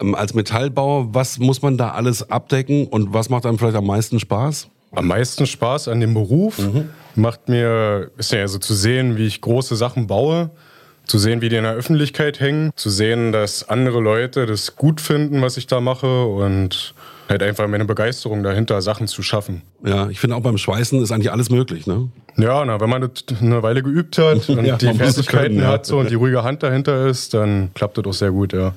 Ähm, 0.00 0.14
Als 0.14 0.34
Metallbauer, 0.34 1.14
was 1.14 1.38
muss 1.38 1.62
man 1.62 1.78
da 1.78 1.92
alles 1.92 2.30
abdecken 2.30 2.86
und 2.86 3.14
was 3.14 3.30
macht 3.30 3.46
einem 3.46 3.58
vielleicht 3.58 3.76
am 3.76 3.86
meisten 3.86 4.20
Spaß? 4.20 4.68
Am 4.92 5.06
meisten 5.06 5.46
Spaß 5.46 5.88
an 5.88 6.00
dem 6.00 6.14
Beruf 6.14 6.58
macht 7.14 7.48
mir, 7.48 8.10
ist 8.16 8.32
ja 8.32 8.46
so 8.48 8.58
zu 8.58 8.74
sehen, 8.74 9.16
wie 9.16 9.26
ich 9.26 9.40
große 9.40 9.76
Sachen 9.76 10.06
baue, 10.06 10.50
zu 11.04 11.18
sehen, 11.18 11.40
wie 11.40 11.48
die 11.48 11.56
in 11.56 11.64
der 11.64 11.74
Öffentlichkeit 11.74 12.40
hängen, 12.40 12.70
zu 12.76 12.90
sehen, 12.90 13.32
dass 13.32 13.68
andere 13.68 14.00
Leute 14.00 14.46
das 14.46 14.76
gut 14.76 15.00
finden, 15.00 15.42
was 15.42 15.56
ich 15.56 15.66
da 15.66 15.80
mache 15.80 16.24
und 16.24 16.94
halt 17.28 17.42
einfach 17.42 17.68
meine 17.68 17.84
Begeisterung 17.84 18.42
dahinter, 18.42 18.80
Sachen 18.82 19.06
zu 19.06 19.22
schaffen. 19.22 19.62
Ja, 19.84 20.08
ich 20.08 20.20
finde 20.20 20.36
auch 20.36 20.42
beim 20.42 20.58
Schweißen 20.58 21.02
ist 21.02 21.12
eigentlich 21.12 21.30
alles 21.30 21.50
möglich, 21.50 21.86
ne? 21.86 22.08
Ja, 22.38 22.64
na, 22.64 22.80
wenn 22.80 22.88
man 22.88 23.02
das 23.02 23.24
eine 23.40 23.62
Weile 23.62 23.82
geübt 23.82 24.16
hat 24.18 24.48
und 24.48 24.64
Ja, 24.64 24.76
die 24.76 24.92
Fertigkeiten 24.94 25.48
können, 25.56 25.60
ja. 25.60 25.68
hat 25.72 25.86
so, 25.86 25.98
und 25.98 26.10
die 26.10 26.14
ruhige 26.14 26.44
Hand 26.44 26.62
dahinter 26.62 27.06
ist, 27.06 27.34
dann 27.34 27.70
klappt 27.74 27.98
das 27.98 28.06
auch 28.06 28.12
sehr 28.12 28.30
gut, 28.30 28.52
ja. 28.52 28.72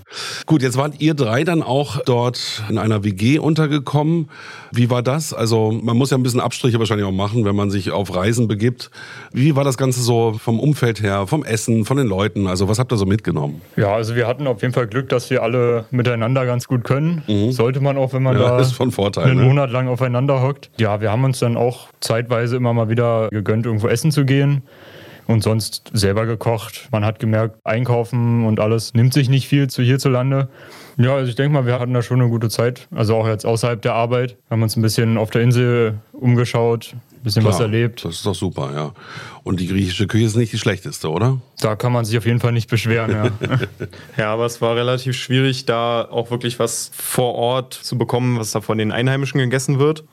Gut, 0.46 0.62
jetzt 0.64 0.78
wart 0.78 0.96
ihr 1.00 1.14
drei 1.14 1.44
dann 1.44 1.62
auch 1.64 2.02
dort 2.06 2.64
in 2.70 2.78
einer 2.78 3.04
WG 3.04 3.40
untergekommen. 3.40 4.30
Wie 4.72 4.90
war 4.90 5.04
das? 5.04 5.34
Also 5.34 5.72
man 5.72 5.96
muss 5.98 6.10
ja 6.12 6.18
ein 6.18 6.24
bisschen 6.24 6.40
Abstriche 6.40 6.80
wahrscheinlich 6.80 7.06
auch 7.06 7.12
machen, 7.12 7.46
wenn 7.46 7.56
man 7.56 7.70
sich 7.70 7.92
auf 7.92 8.16
Reisen 8.16 8.48
begibt. 8.48 8.90
Wie 9.32 9.56
war 9.56 9.64
das 9.64 9.78
Ganze 9.78 10.02
so 10.02 10.34
vom 10.34 10.60
Umfeld 10.60 11.02
her, 11.04 11.28
vom 11.28 11.44
Essen, 11.44 11.86
von 11.86 11.98
den 11.98 12.08
Leuten? 12.08 12.48
Also 12.48 12.68
was 12.68 12.80
habt 12.80 12.92
ihr 12.92 12.98
so 12.98 13.06
mitgenommen? 13.06 13.62
Ja, 13.76 13.94
also 13.94 14.16
wir 14.16 14.28
hatten 14.28 14.48
auf 14.48 14.62
jeden 14.62 14.74
Fall 14.74 14.88
Glück, 14.88 15.10
dass 15.10 15.30
wir 15.30 15.44
alle 15.44 15.86
miteinander 15.92 16.46
ganz 16.46 16.68
gut 16.68 16.84
können. 16.84 17.22
Sollte 17.52 17.80
man 17.82 17.98
auch, 17.98 18.14
wenn 18.14 18.24
man 18.24 18.32
Mhm. 18.36 18.42
Ja, 18.42 18.50
da 18.52 18.60
ist 18.62 18.72
von 18.72 18.92
Vorteil, 18.92 19.26
einen 19.26 19.42
ne? 19.42 19.46
Monat 19.46 19.72
lang 19.72 19.88
aufeinander 19.90 20.42
hockt. 20.42 20.70
Ja, 20.78 21.02
wir 21.02 21.12
haben 21.12 21.24
uns 21.26 21.40
dann 21.40 21.58
auch 21.58 21.90
zeitweise 22.00 22.56
immer 22.56 22.74
mal 22.74 22.88
wieder 22.90 23.28
gegönnt, 23.30 23.51
irgendwo 23.52 23.88
essen 23.88 24.12
zu 24.12 24.26
gehen. 24.26 24.64
Und 25.28 25.44
sonst 25.44 25.92
selber 25.94 26.26
gekocht. 26.26 26.90
Man 26.92 27.06
hat 27.06 27.20
gemerkt, 27.20 27.60
einkaufen 27.64 28.44
und 28.46 28.60
alles 28.60 28.94
nimmt 28.94 29.14
sich 29.14 29.30
nicht 29.30 29.48
viel 29.48 29.70
zu 29.70 29.82
hierzulande. 29.82 30.50
Ja, 30.98 31.16
also 31.16 31.30
ich 31.30 31.36
denke 31.36 31.54
mal, 31.54 31.66
wir 31.66 31.80
hatten 31.80 31.94
da 31.94 32.02
schon 32.02 32.20
eine 32.20 32.30
gute 32.30 32.50
Zeit. 32.50 32.88
Also 32.94 33.16
auch 33.16 33.28
jetzt 33.28 33.46
außerhalb 33.46 33.82
der 33.82 33.94
Arbeit. 33.94 34.38
Haben 34.50 34.64
uns 34.64 34.76
ein 34.76 34.82
bisschen 34.82 35.18
auf 35.18 35.30
der 35.30 35.42
Insel 35.42 36.00
umgeschaut, 36.12 36.94
ein 36.94 37.24
bisschen 37.24 37.46
was 37.46 37.58
Klar, 37.58 37.70
erlebt. 37.70 38.04
Das 38.04 38.16
ist 38.16 38.26
doch 38.26 38.36
super, 38.36 38.72
ja. 38.74 38.92
Und 39.44 39.60
die 39.60 39.68
griechische 39.68 40.08
Küche 40.08 40.26
ist 40.26 40.36
nicht 40.36 40.54
die 40.54 40.58
schlechteste, 40.58 41.10
oder? 41.10 41.40
Da 41.60 41.76
kann 41.76 41.94
man 41.94 42.04
sich 42.04 42.18
auf 42.18 42.26
jeden 42.26 42.40
Fall 42.40 42.52
nicht 42.52 42.70
beschweren. 42.70 43.12
Ja. 43.12 43.32
Ja, 44.18 44.34
aber 44.34 44.46
es 44.46 44.62
war 44.62 44.76
relativ 44.76 45.16
schwierig, 45.16 45.66
da 45.66 46.08
auch 46.10 46.32
wirklich 46.32 46.60
was 46.60 46.92
vor 46.94 47.36
Ort 47.36 47.74
zu 47.74 47.98
bekommen, 47.98 48.38
was 48.38 48.52
da 48.52 48.62
von 48.62 48.78
den 48.78 48.92
Einheimischen 48.92 49.40
gegessen 49.40 49.80
wird. 49.80 50.04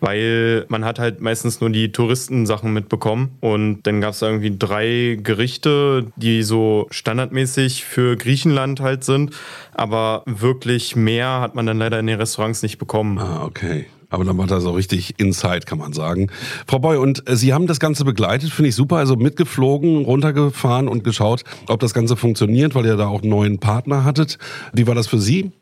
Weil 0.00 0.64
man 0.68 0.84
hat 0.84 0.98
halt 0.98 1.20
meistens 1.20 1.60
nur 1.60 1.70
die 1.70 1.92
Touristensachen 1.92 2.72
mitbekommen. 2.72 3.36
Und 3.40 3.82
dann 3.82 4.00
gab 4.00 4.12
es 4.12 4.22
irgendwie 4.22 4.56
drei 4.56 5.18
Gerichte, 5.22 6.06
die 6.16 6.42
so 6.42 6.86
standardmäßig 6.90 7.84
für 7.84 8.16
Griechenland 8.16 8.80
halt 8.80 9.04
sind. 9.04 9.34
Aber 9.74 10.22
wirklich 10.26 10.96
mehr 10.96 11.40
hat 11.40 11.54
man 11.54 11.66
dann 11.66 11.78
leider 11.78 11.98
in 11.98 12.06
den 12.06 12.18
Restaurants 12.18 12.62
nicht 12.62 12.78
bekommen. 12.78 13.18
Ah, 13.18 13.44
okay. 13.44 13.86
Aber 14.10 14.24
dann 14.24 14.36
war 14.36 14.46
das 14.48 14.64
auch 14.66 14.74
richtig 14.74 15.14
Inside, 15.18 15.60
kann 15.60 15.78
man 15.78 15.92
sagen. 15.92 16.30
Frau 16.66 16.80
Boy, 16.80 16.96
und 16.96 17.28
äh, 17.28 17.36
Sie 17.36 17.54
haben 17.54 17.68
das 17.68 17.78
Ganze 17.78 18.04
begleitet, 18.04 18.50
finde 18.50 18.68
ich 18.68 18.74
super. 18.74 18.96
Also 18.96 19.16
mitgeflogen, 19.16 20.04
runtergefahren 20.04 20.88
und 20.88 21.04
geschaut, 21.04 21.44
ob 21.68 21.78
das 21.80 21.94
Ganze 21.94 22.16
funktioniert, 22.16 22.74
weil 22.74 22.86
ihr 22.86 22.96
da 22.96 23.06
auch 23.06 23.22
einen 23.22 23.30
neuen 23.30 23.58
Partner 23.58 24.04
hattet. 24.04 24.38
Wie 24.72 24.86
war 24.86 24.96
das 24.96 25.06
für 25.06 25.20
Sie? 25.20 25.52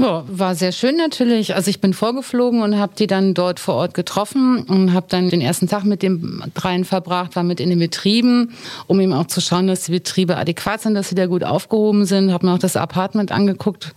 Ja, 0.00 0.24
war 0.28 0.54
sehr 0.54 0.72
schön 0.72 0.96
natürlich. 0.96 1.54
Also 1.54 1.68
ich 1.68 1.80
bin 1.80 1.92
vorgeflogen 1.92 2.62
und 2.62 2.78
habe 2.78 2.92
die 2.98 3.06
dann 3.06 3.34
dort 3.34 3.60
vor 3.60 3.74
Ort 3.74 3.92
getroffen 3.92 4.64
und 4.64 4.94
habe 4.94 5.06
dann 5.10 5.28
den 5.28 5.42
ersten 5.42 5.68
Tag 5.68 5.84
mit 5.84 6.02
den 6.02 6.42
dreien 6.54 6.86
verbracht, 6.86 7.36
war 7.36 7.42
mit 7.42 7.60
in 7.60 7.68
den 7.68 7.78
Betrieben, 7.78 8.54
um 8.86 8.98
eben 9.00 9.12
auch 9.12 9.26
zu 9.26 9.42
schauen, 9.42 9.66
dass 9.66 9.84
die 9.84 9.92
Betriebe 9.92 10.38
adäquat 10.38 10.80
sind, 10.80 10.94
dass 10.94 11.10
sie 11.10 11.14
da 11.14 11.26
gut 11.26 11.44
aufgehoben 11.44 12.06
sind. 12.06 12.32
Habe 12.32 12.46
mir 12.46 12.54
auch 12.54 12.58
das 12.58 12.76
Apartment 12.76 13.30
angeguckt, 13.30 13.94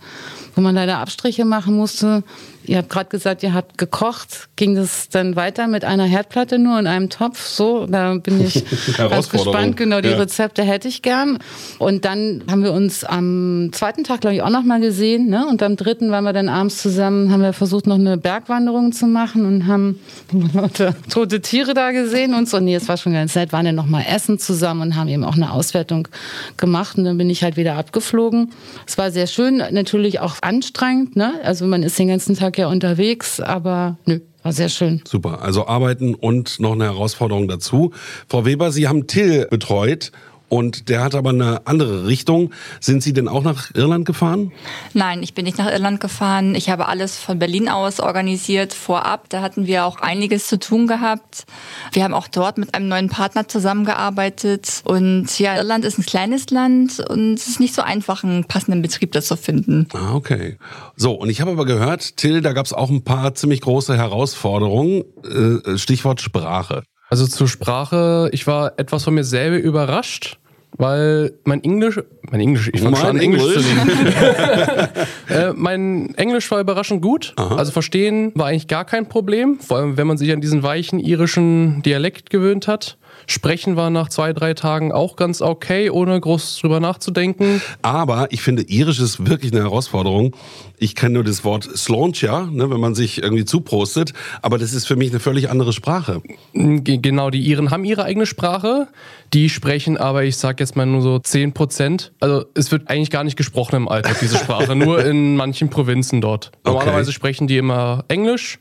wo 0.54 0.60
man 0.60 0.74
leider 0.74 0.98
Abstriche 0.98 1.44
machen 1.44 1.76
musste. 1.76 2.22
Ihr 2.66 2.78
habt 2.78 2.88
gerade 2.88 3.10
gesagt, 3.10 3.42
ihr 3.42 3.52
habt 3.52 3.76
gekocht. 3.76 4.48
Ging 4.56 4.74
das 4.74 5.10
dann 5.10 5.36
weiter 5.36 5.66
mit 5.66 5.84
einer 5.84 6.04
Herdplatte 6.04 6.58
nur 6.58 6.78
in 6.78 6.86
einem 6.86 7.10
Topf? 7.10 7.46
So, 7.46 7.86
da 7.86 8.14
bin 8.14 8.40
ich 8.42 8.64
ganz 8.96 9.28
gespannt. 9.28 9.76
Genau, 9.76 10.00
die 10.00 10.08
Ja. 10.08 10.16
Rezepte 10.16 10.62
hätte 10.62 10.88
ich 10.88 11.02
gern. 11.02 11.38
Und 11.78 12.06
dann 12.06 12.42
haben 12.50 12.62
wir 12.62 12.72
uns 12.72 13.04
am 13.04 13.68
zweiten 13.72 14.04
Tag, 14.04 14.22
glaube 14.22 14.36
ich, 14.36 14.42
auch 14.42 14.48
noch 14.50 14.62
mal 14.64 14.80
gesehen. 14.80 15.28
Ne? 15.28 15.46
Und 15.46 15.62
am 15.62 15.76
dritten 15.76 16.10
waren 16.10 16.24
wir 16.24 16.32
dann 16.32 16.48
abends 16.48 16.80
zusammen, 16.80 17.30
haben 17.30 17.42
wir 17.42 17.52
versucht, 17.52 17.86
noch 17.86 17.96
eine 17.98 18.16
Bergwanderung 18.16 18.92
zu 18.92 19.06
machen 19.06 19.44
und 19.44 19.66
haben 19.66 20.00
tote 21.10 21.42
Tiere 21.42 21.74
da 21.74 21.90
gesehen 21.92 22.32
und 22.32 22.48
so. 22.48 22.60
Nee, 22.60 22.76
es 22.76 22.88
war 22.88 22.96
schon 22.96 23.12
ganz 23.12 23.34
nett. 23.34 23.52
Waren 23.52 23.66
dann 23.66 23.74
noch 23.74 23.86
mal 23.86 24.04
essen 24.08 24.38
zusammen 24.38 24.80
und 24.80 24.96
haben 24.96 25.08
eben 25.08 25.24
auch 25.24 25.34
eine 25.34 25.52
Auswertung 25.52 26.08
gemacht. 26.56 26.96
Und 26.96 27.04
dann 27.04 27.18
bin 27.18 27.28
ich 27.28 27.42
halt 27.42 27.58
wieder 27.58 27.76
abgeflogen. 27.76 28.52
Es 28.86 28.96
war 28.96 29.10
sehr 29.10 29.26
schön, 29.26 29.62
natürlich 29.70 30.20
auch 30.20 30.36
anstrengend. 30.44 31.16
Ne? 31.16 31.34
Also 31.42 31.66
man 31.66 31.82
ist 31.82 31.98
den 31.98 32.08
ganzen 32.08 32.36
Tag 32.36 32.58
ja 32.58 32.68
unterwegs, 32.68 33.40
aber 33.40 33.98
nö, 34.06 34.20
war 34.42 34.52
sehr 34.52 34.68
schön. 34.68 35.02
Super. 35.06 35.42
Also 35.42 35.66
arbeiten 35.66 36.14
und 36.14 36.60
noch 36.60 36.72
eine 36.72 36.84
Herausforderung 36.84 37.48
dazu. 37.48 37.92
Frau 38.28 38.44
Weber, 38.44 38.70
Sie 38.70 38.86
haben 38.86 39.06
Till 39.06 39.46
betreut 39.50 40.12
und 40.54 40.88
der 40.88 41.02
hat 41.02 41.16
aber 41.16 41.30
eine 41.30 41.66
andere 41.66 42.06
Richtung. 42.06 42.52
Sind 42.78 43.02
Sie 43.02 43.12
denn 43.12 43.26
auch 43.26 43.42
nach 43.42 43.74
Irland 43.74 44.04
gefahren? 44.04 44.52
Nein, 44.92 45.20
ich 45.24 45.34
bin 45.34 45.46
nicht 45.46 45.58
nach 45.58 45.68
Irland 45.68 45.98
gefahren. 45.98 46.54
Ich 46.54 46.70
habe 46.70 46.86
alles 46.86 47.18
von 47.18 47.40
Berlin 47.40 47.68
aus 47.68 47.98
organisiert 47.98 48.72
vorab. 48.72 49.28
Da 49.30 49.42
hatten 49.42 49.66
wir 49.66 49.84
auch 49.84 50.00
einiges 50.00 50.46
zu 50.46 50.60
tun 50.60 50.86
gehabt. 50.86 51.46
Wir 51.92 52.04
haben 52.04 52.14
auch 52.14 52.28
dort 52.28 52.56
mit 52.56 52.72
einem 52.72 52.86
neuen 52.86 53.08
Partner 53.08 53.48
zusammengearbeitet. 53.48 54.82
Und 54.84 55.36
ja, 55.40 55.56
Irland 55.56 55.84
ist 55.84 55.98
ein 55.98 56.06
kleines 56.06 56.50
Land 56.50 57.00
und 57.00 57.34
es 57.34 57.48
ist 57.48 57.58
nicht 57.58 57.74
so 57.74 57.82
einfach, 57.82 58.22
einen 58.22 58.44
passenden 58.44 58.80
Betrieb 58.80 59.10
da 59.10 59.22
zu 59.22 59.36
finden. 59.36 59.88
Ah, 59.92 60.14
okay. 60.14 60.56
So, 60.94 61.14
und 61.14 61.30
ich 61.30 61.40
habe 61.40 61.50
aber 61.50 61.64
gehört, 61.64 62.16
Till, 62.16 62.42
da 62.42 62.52
gab 62.52 62.66
es 62.66 62.72
auch 62.72 62.90
ein 62.90 63.02
paar 63.02 63.34
ziemlich 63.34 63.60
große 63.60 63.96
Herausforderungen. 63.96 65.02
Äh, 65.24 65.78
Stichwort 65.78 66.20
Sprache. 66.20 66.84
Also 67.10 67.26
zur 67.26 67.48
Sprache, 67.48 68.28
ich 68.32 68.46
war 68.46 68.72
etwas 68.76 69.04
von 69.04 69.14
mir 69.14 69.24
selber 69.24 69.58
überrascht, 69.58 70.38
weil 70.76 71.32
mein 71.44 71.62
Englisch, 71.62 72.00
mein 72.30 72.40
Englisch, 72.40 72.70
ich 72.72 72.80
fange 72.80 72.96
schon 72.96 73.06
an 73.06 73.16
Mein 73.16 73.24
Englisch 73.24 73.42
zu 73.42 73.58
Englisch? 73.58 73.66
reden. 73.66 75.06
äh, 75.28 75.52
mein 75.54 76.14
Englisch 76.16 76.50
war 76.50 76.60
überraschend 76.60 77.00
gut. 77.02 77.34
Also 77.36 77.72
verstehen 77.72 78.32
war 78.34 78.46
eigentlich 78.46 78.68
gar 78.68 78.84
kein 78.84 79.08
Problem, 79.08 79.58
vor 79.60 79.78
allem 79.78 79.96
wenn 79.96 80.06
man 80.06 80.18
sich 80.18 80.32
an 80.32 80.40
diesen 80.40 80.62
weichen 80.62 80.98
irischen 80.98 81.82
Dialekt 81.82 82.30
gewöhnt 82.30 82.66
hat. 82.68 82.96
Sprechen 83.26 83.76
war 83.76 83.90
nach 83.90 84.08
zwei, 84.08 84.32
drei 84.32 84.54
Tagen 84.54 84.92
auch 84.92 85.16
ganz 85.16 85.40
okay, 85.42 85.90
ohne 85.90 86.20
groß 86.20 86.58
drüber 86.60 86.80
nachzudenken. 86.80 87.60
Aber 87.82 88.28
ich 88.30 88.42
finde, 88.42 88.62
Irisch 88.62 89.00
ist 89.00 89.26
wirklich 89.26 89.52
eine 89.52 89.62
Herausforderung. 89.62 90.34
Ich 90.78 90.94
kenne 90.94 91.14
nur 91.14 91.24
das 91.24 91.44
Wort 91.44 91.64
Slauncha, 91.64 92.48
ne, 92.50 92.70
wenn 92.70 92.80
man 92.80 92.94
sich 92.94 93.22
irgendwie 93.22 93.44
zuprostet. 93.44 94.12
Aber 94.42 94.58
das 94.58 94.72
ist 94.72 94.86
für 94.86 94.96
mich 94.96 95.10
eine 95.10 95.20
völlig 95.20 95.48
andere 95.48 95.72
Sprache. 95.72 96.20
Genau, 96.52 97.30
die 97.30 97.40
Iren 97.40 97.70
haben 97.70 97.84
ihre 97.84 98.04
eigene 98.04 98.26
Sprache. 98.26 98.88
Die 99.32 99.48
sprechen 99.48 99.96
aber, 99.96 100.24
ich 100.24 100.36
sag 100.36 100.60
jetzt 100.60 100.76
mal 100.76 100.86
nur 100.86 101.02
so 101.02 101.18
10 101.18 101.52
Prozent. 101.52 102.12
Also 102.20 102.44
es 102.54 102.70
wird 102.70 102.88
eigentlich 102.88 103.10
gar 103.10 103.24
nicht 103.24 103.36
gesprochen 103.36 103.76
im 103.76 103.88
Alltag, 103.88 104.18
diese 104.20 104.36
Sprache. 104.36 104.74
nur 104.84 105.04
in 105.04 105.36
manchen 105.36 105.70
Provinzen 105.70 106.20
dort. 106.20 106.52
Normalerweise 106.64 107.12
sprechen 107.12 107.46
die 107.46 107.56
immer 107.56 108.04
Englisch. 108.08 108.58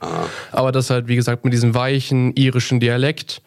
Aber 0.51 0.72
das 0.72 0.89
halt, 0.89 1.08
wie 1.08 1.15
gesagt, 1.15 1.43
mit 1.43 1.53
diesem 1.53 1.75
weichen 1.75 2.34
irischen 2.36 2.79
Dialekt. 2.79 3.41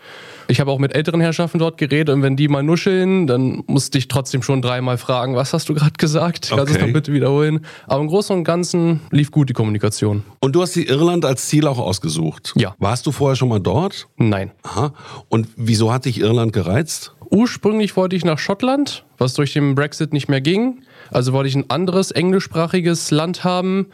Ich 0.48 0.60
habe 0.60 0.70
auch 0.70 0.78
mit 0.78 0.94
älteren 0.94 1.20
Herrschaften 1.20 1.58
dort 1.58 1.76
geredet 1.76 2.14
und 2.14 2.22
wenn 2.22 2.36
die 2.36 2.46
mal 2.46 2.62
nuscheln, 2.62 3.26
dann 3.26 3.64
musste 3.66 3.98
ich 3.98 4.06
trotzdem 4.06 4.42
schon 4.42 4.62
dreimal 4.62 4.96
fragen, 4.96 5.34
was 5.34 5.52
hast 5.52 5.68
du 5.68 5.74
gerade 5.74 5.94
gesagt? 5.98 6.50
Kannst 6.50 6.74
du 6.74 6.78
es 6.78 6.92
bitte 6.92 7.12
wiederholen? 7.12 7.64
Aber 7.88 8.00
im 8.00 8.06
Großen 8.06 8.36
und 8.36 8.44
Ganzen 8.44 9.00
lief 9.10 9.32
gut 9.32 9.48
die 9.48 9.54
Kommunikation. 9.54 10.22
Und 10.40 10.54
du 10.54 10.62
hast 10.62 10.76
die 10.76 10.86
Irland 10.86 11.24
als 11.24 11.48
Ziel 11.48 11.66
auch 11.66 11.78
ausgesucht. 11.78 12.52
Ja. 12.56 12.76
Warst 12.78 13.06
du 13.06 13.12
vorher 13.12 13.34
schon 13.34 13.48
mal 13.48 13.58
dort? 13.58 14.06
Nein. 14.16 14.52
Aha. 14.62 14.92
Und 15.28 15.48
wieso 15.56 15.92
hat 15.92 16.04
dich 16.04 16.20
Irland 16.20 16.52
gereizt? 16.52 17.12
Ursprünglich 17.28 17.96
wollte 17.96 18.14
ich 18.14 18.24
nach 18.24 18.38
Schottland, 18.38 19.04
was 19.18 19.34
durch 19.34 19.52
den 19.52 19.74
Brexit 19.74 20.12
nicht 20.12 20.28
mehr 20.28 20.40
ging. 20.40 20.82
Also 21.10 21.32
wollte 21.32 21.48
ich 21.48 21.56
ein 21.56 21.70
anderes 21.70 22.12
englischsprachiges 22.12 23.10
Land 23.10 23.42
haben. 23.42 23.86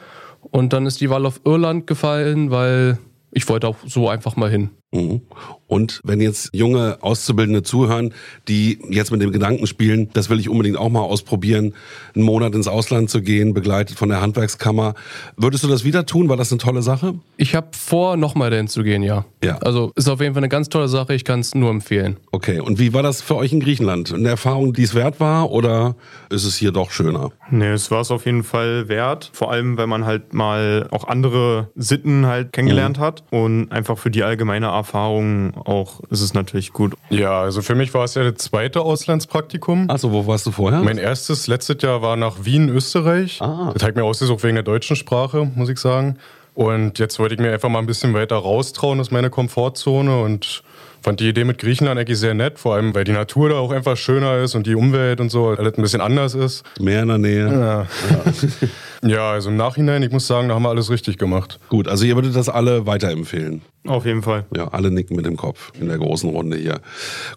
Und 0.42 0.74
dann 0.74 0.84
ist 0.84 1.00
die 1.00 1.08
Wahl 1.08 1.24
auf 1.24 1.40
Irland 1.44 1.86
gefallen, 1.86 2.50
weil 2.50 2.98
ich 3.30 3.48
wollte 3.48 3.68
auch 3.68 3.76
so 3.86 4.08
einfach 4.10 4.36
mal 4.36 4.50
hin. 4.50 4.70
Mhm. 4.92 5.22
Und 5.66 6.02
wenn 6.04 6.20
jetzt 6.20 6.50
junge 6.52 6.98
Auszubildende 7.00 7.62
zuhören, 7.62 8.12
die 8.46 8.78
jetzt 8.90 9.10
mit 9.10 9.22
dem 9.22 9.32
Gedanken 9.32 9.66
spielen, 9.66 10.10
das 10.12 10.28
will 10.28 10.38
ich 10.38 10.50
unbedingt 10.50 10.76
auch 10.76 10.90
mal 10.90 11.00
ausprobieren, 11.00 11.72
einen 12.14 12.24
Monat 12.24 12.54
ins 12.54 12.68
Ausland 12.68 13.08
zu 13.08 13.22
gehen, 13.22 13.54
begleitet 13.54 13.98
von 13.98 14.10
der 14.10 14.20
Handwerkskammer, 14.20 14.94
würdest 15.38 15.64
du 15.64 15.68
das 15.68 15.84
wieder 15.84 16.04
tun? 16.04 16.28
War 16.28 16.36
das 16.36 16.52
eine 16.52 16.58
tolle 16.58 16.82
Sache? 16.82 17.14
Ich 17.38 17.54
habe 17.54 17.68
vor, 17.72 18.18
nochmal 18.18 18.50
dahin 18.50 18.68
zu 18.68 18.82
gehen, 18.82 19.02
ja. 19.02 19.24
Ja. 19.42 19.56
Also 19.58 19.92
ist 19.96 20.08
auf 20.08 20.20
jeden 20.20 20.34
Fall 20.34 20.42
eine 20.42 20.50
ganz 20.50 20.68
tolle 20.68 20.88
Sache. 20.88 21.14
Ich 21.14 21.24
kann 21.24 21.40
es 21.40 21.54
nur 21.54 21.70
empfehlen. 21.70 22.18
Okay, 22.30 22.60
und 22.60 22.78
wie 22.78 22.92
war 22.92 23.02
das 23.02 23.22
für 23.22 23.36
euch 23.36 23.52
in 23.52 23.60
Griechenland? 23.60 24.12
Eine 24.12 24.28
Erfahrung, 24.28 24.74
die 24.74 24.82
es 24.82 24.94
wert 24.94 25.20
war 25.20 25.50
oder 25.50 25.96
ist 26.28 26.44
es 26.44 26.56
hier 26.56 26.70
doch 26.70 26.90
schöner? 26.90 27.30
Nee, 27.50 27.68
es 27.68 27.90
war 27.90 28.02
es 28.02 28.10
auf 28.10 28.26
jeden 28.26 28.44
Fall 28.44 28.88
wert. 28.88 29.30
Vor 29.32 29.50
allem, 29.50 29.78
wenn 29.78 29.88
man 29.88 30.04
halt 30.04 30.34
mal 30.34 30.86
auch 30.90 31.08
andere 31.08 31.70
Sitten 31.76 32.26
halt 32.26 32.52
kennengelernt 32.52 32.98
hat. 32.98 33.24
Und 33.30 33.72
einfach 33.72 33.96
für 33.96 34.10
die 34.10 34.22
allgemeine 34.22 34.68
Erfahrung 34.82 35.56
auch 35.56 36.00
ist 36.10 36.20
es 36.20 36.34
natürlich 36.34 36.72
gut. 36.72 36.94
Ja, 37.08 37.40
also 37.40 37.62
für 37.62 37.74
mich 37.74 37.94
war 37.94 38.04
es 38.04 38.14
ja 38.14 38.28
das 38.28 38.42
zweite 38.42 38.80
Auslandspraktikum. 38.80 39.88
Achso, 39.88 40.12
wo 40.12 40.26
warst 40.26 40.46
du 40.46 40.50
vorher? 40.50 40.82
Mein 40.82 40.98
erstes 40.98 41.46
letztes 41.46 41.82
Jahr 41.82 42.02
war 42.02 42.16
nach 42.16 42.44
Wien, 42.44 42.68
Österreich. 42.68 43.40
Ah. 43.40 43.72
Das 43.74 43.88
ich 43.88 43.94
mir 43.94 44.04
ausgesucht 44.04 44.42
wegen 44.42 44.54
der 44.54 44.64
deutschen 44.64 44.96
Sprache, 44.96 45.50
muss 45.54 45.68
ich 45.68 45.78
sagen. 45.78 46.18
Und 46.54 46.98
jetzt 46.98 47.18
wollte 47.18 47.34
ich 47.34 47.40
mir 47.40 47.52
einfach 47.52 47.68
mal 47.68 47.78
ein 47.78 47.86
bisschen 47.86 48.12
weiter 48.12 48.36
raustrauen 48.36 49.00
aus 49.00 49.10
meiner 49.10 49.30
Komfortzone 49.30 50.20
und 50.20 50.62
fand 51.00 51.20
die 51.20 51.28
Idee 51.28 51.44
mit 51.44 51.58
Griechenland 51.58 51.98
eigentlich 51.98 52.18
sehr 52.18 52.34
nett, 52.34 52.58
vor 52.58 52.74
allem 52.74 52.94
weil 52.94 53.04
die 53.04 53.12
Natur 53.12 53.50
da 53.50 53.56
auch 53.56 53.70
einfach 53.70 53.96
schöner 53.96 54.38
ist 54.38 54.54
und 54.54 54.66
die 54.66 54.74
Umwelt 54.74 55.20
und 55.20 55.30
so 55.30 55.48
alles 55.48 55.78
ein 55.78 55.82
bisschen 55.82 56.00
anders 56.00 56.34
ist. 56.34 56.64
Mehr 56.80 57.02
in 57.02 57.08
der 57.08 57.18
Nähe. 57.18 57.46
Ja, 57.46 57.80
ja 57.82 57.88
also 59.02 59.50
im 59.50 59.56
Nachhinein, 59.56 60.02
ich 60.02 60.12
muss 60.12 60.26
sagen, 60.26 60.48
da 60.48 60.54
haben 60.54 60.62
wir 60.62 60.68
alles 60.68 60.90
richtig 60.90 61.18
gemacht. 61.18 61.58
Gut, 61.68 61.88
also 61.88 62.04
ihr 62.04 62.14
würdet 62.14 62.36
das 62.36 62.48
alle 62.48 62.86
weiterempfehlen. 62.86 63.62
Auf 63.86 64.06
jeden 64.06 64.22
Fall. 64.22 64.46
Ja, 64.56 64.68
alle 64.68 64.90
nicken 64.90 65.16
mit 65.16 65.26
dem 65.26 65.36
Kopf 65.36 65.72
in 65.80 65.88
der 65.88 65.98
großen 65.98 66.30
Runde 66.30 66.56
hier. 66.56 66.80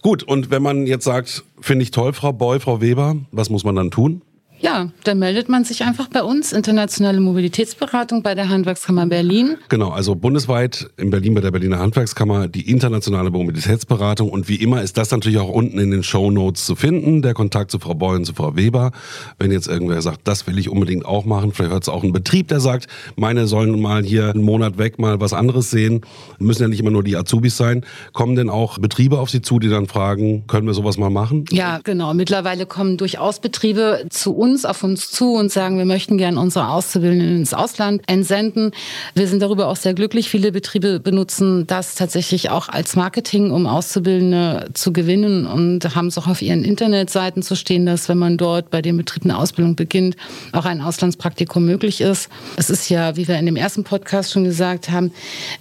Gut, 0.01 0.23
und 0.23 0.51
wenn 0.51 0.61
man 0.61 0.85
jetzt 0.85 1.05
sagt, 1.05 1.43
finde 1.59 1.83
ich 1.83 1.91
toll, 1.91 2.13
Frau 2.13 2.33
Boy, 2.33 2.59
Frau 2.59 2.81
Weber, 2.81 3.15
was 3.31 3.49
muss 3.49 3.63
man 3.63 3.75
dann 3.75 3.89
tun? 3.89 4.21
Ja, 4.59 4.89
dann 5.03 5.19
meldet 5.19 5.49
man 5.49 5.63
sich 5.63 5.83
einfach 5.83 6.07
bei 6.07 6.23
uns, 6.23 6.53
Internationale 6.53 7.19
Mobilitätsberatung 7.19 8.23
bei 8.23 8.35
der 8.35 8.49
Handwerkskammer 8.49 9.05
Berlin. 9.05 9.57
Genau, 9.69 9.89
also 9.89 10.15
bundesweit 10.15 10.89
in 10.97 11.09
Berlin 11.09 11.35
bei 11.35 11.41
der 11.41 11.51
Berliner 11.51 11.79
Handwerkskammer 11.79 12.47
die 12.47 12.69
internationale 12.69 13.29
Mobilitätsberatung 13.29 14.29
und 14.29 14.47
wie 14.47 14.55
immer 14.55 14.81
ist 14.81 14.97
das 14.97 15.11
natürlich 15.11 15.39
auch 15.39 15.49
unten 15.49 15.77
in 15.79 15.91
den 15.91 16.03
Show 16.03 16.31
Notes 16.31 16.65
zu 16.65 16.75
finden, 16.75 17.21
der 17.21 17.33
Kontakt 17.33 17.71
zu 17.71 17.79
Frau 17.79 17.93
Boy 17.93 18.17
und 18.17 18.25
zu 18.25 18.33
Frau 18.33 18.55
Weber. 18.55 18.91
Wenn 19.39 19.51
jetzt 19.51 19.67
irgendwer 19.67 20.01
sagt, 20.01 20.21
das 20.23 20.47
will 20.47 20.57
ich 20.57 20.69
unbedingt 20.69 21.05
auch 21.05 21.25
machen, 21.25 21.51
vielleicht 21.51 21.71
hört 21.71 21.83
es 21.83 21.89
auch 21.89 22.03
ein 22.03 22.13
Betrieb, 22.13 22.47
der 22.47 22.59
sagt, 22.59 22.87
meine 23.15 23.47
sollen 23.47 23.79
mal 23.79 24.03
hier 24.03 24.29
einen 24.29 24.43
Monat 24.43 24.77
weg 24.77 24.99
mal 24.99 25.19
was 25.19 25.33
anderes 25.33 25.69
sehen, 25.69 26.01
müssen 26.39 26.63
ja 26.63 26.67
nicht 26.67 26.79
immer 26.79 26.91
nur 26.91 27.03
die 27.03 27.15
Azubis 27.15 27.57
sein. 27.57 27.85
Kommen 28.13 28.35
denn 28.35 28.49
auch 28.49 28.77
Betriebe 28.79 29.19
auf 29.19 29.29
Sie 29.29 29.41
zu, 29.41 29.59
die 29.59 29.69
dann 29.69 29.87
fragen, 29.87 30.47
können 30.47 30.65
wir 30.65 30.73
sowas 30.73 30.97
mal 30.97 31.09
machen? 31.09 31.45
Ja, 31.51 31.79
genau. 31.83 32.13
Mittlerweile 32.13 32.65
kommen 32.65 32.97
durchaus 32.97 33.39
Betriebe 33.39 34.05
zu 34.09 34.35
uns, 34.35 34.44
auf 34.65 34.83
uns 34.83 35.09
zu 35.09 35.33
und 35.33 35.51
sagen, 35.51 35.77
wir 35.77 35.85
möchten 35.85 36.17
gerne 36.17 36.39
unsere 36.39 36.69
Auszubildenden 36.69 37.37
ins 37.37 37.53
Ausland 37.53 38.03
entsenden. 38.07 38.71
Wir 39.15 39.27
sind 39.27 39.41
darüber 39.41 39.67
auch 39.67 39.75
sehr 39.75 39.93
glücklich. 39.93 40.29
Viele 40.29 40.51
Betriebe 40.51 40.99
benutzen 40.99 41.65
das 41.67 41.95
tatsächlich 41.95 42.51
auch 42.51 42.69
als 42.69 42.95
Marketing, 42.95 43.51
um 43.51 43.65
Auszubildende 43.65 44.69
zu 44.73 44.93
gewinnen 44.93 45.47
und 45.47 45.95
haben 45.95 46.07
es 46.07 46.17
auch 46.17 46.27
auf 46.27 46.41
ihren 46.41 46.63
Internetseiten 46.63 47.41
zu 47.41 47.55
stehen, 47.55 47.85
dass 47.85 48.07
wenn 48.07 48.17
man 48.17 48.37
dort 48.37 48.69
bei 48.69 48.81
dem 48.81 48.97
Betrieb 48.97 49.23
eine 49.23 49.37
Ausbildung 49.37 49.75
beginnt, 49.75 50.15
auch 50.51 50.65
ein 50.65 50.81
Auslandspraktikum 50.81 51.65
möglich 51.65 52.01
ist. 52.01 52.29
Es 52.55 52.69
ist 52.69 52.89
ja, 52.89 53.15
wie 53.15 53.27
wir 53.27 53.37
in 53.39 53.45
dem 53.47 53.55
ersten 53.55 53.83
Podcast 53.83 54.31
schon 54.31 54.43
gesagt 54.43 54.89
haben, 54.89 55.11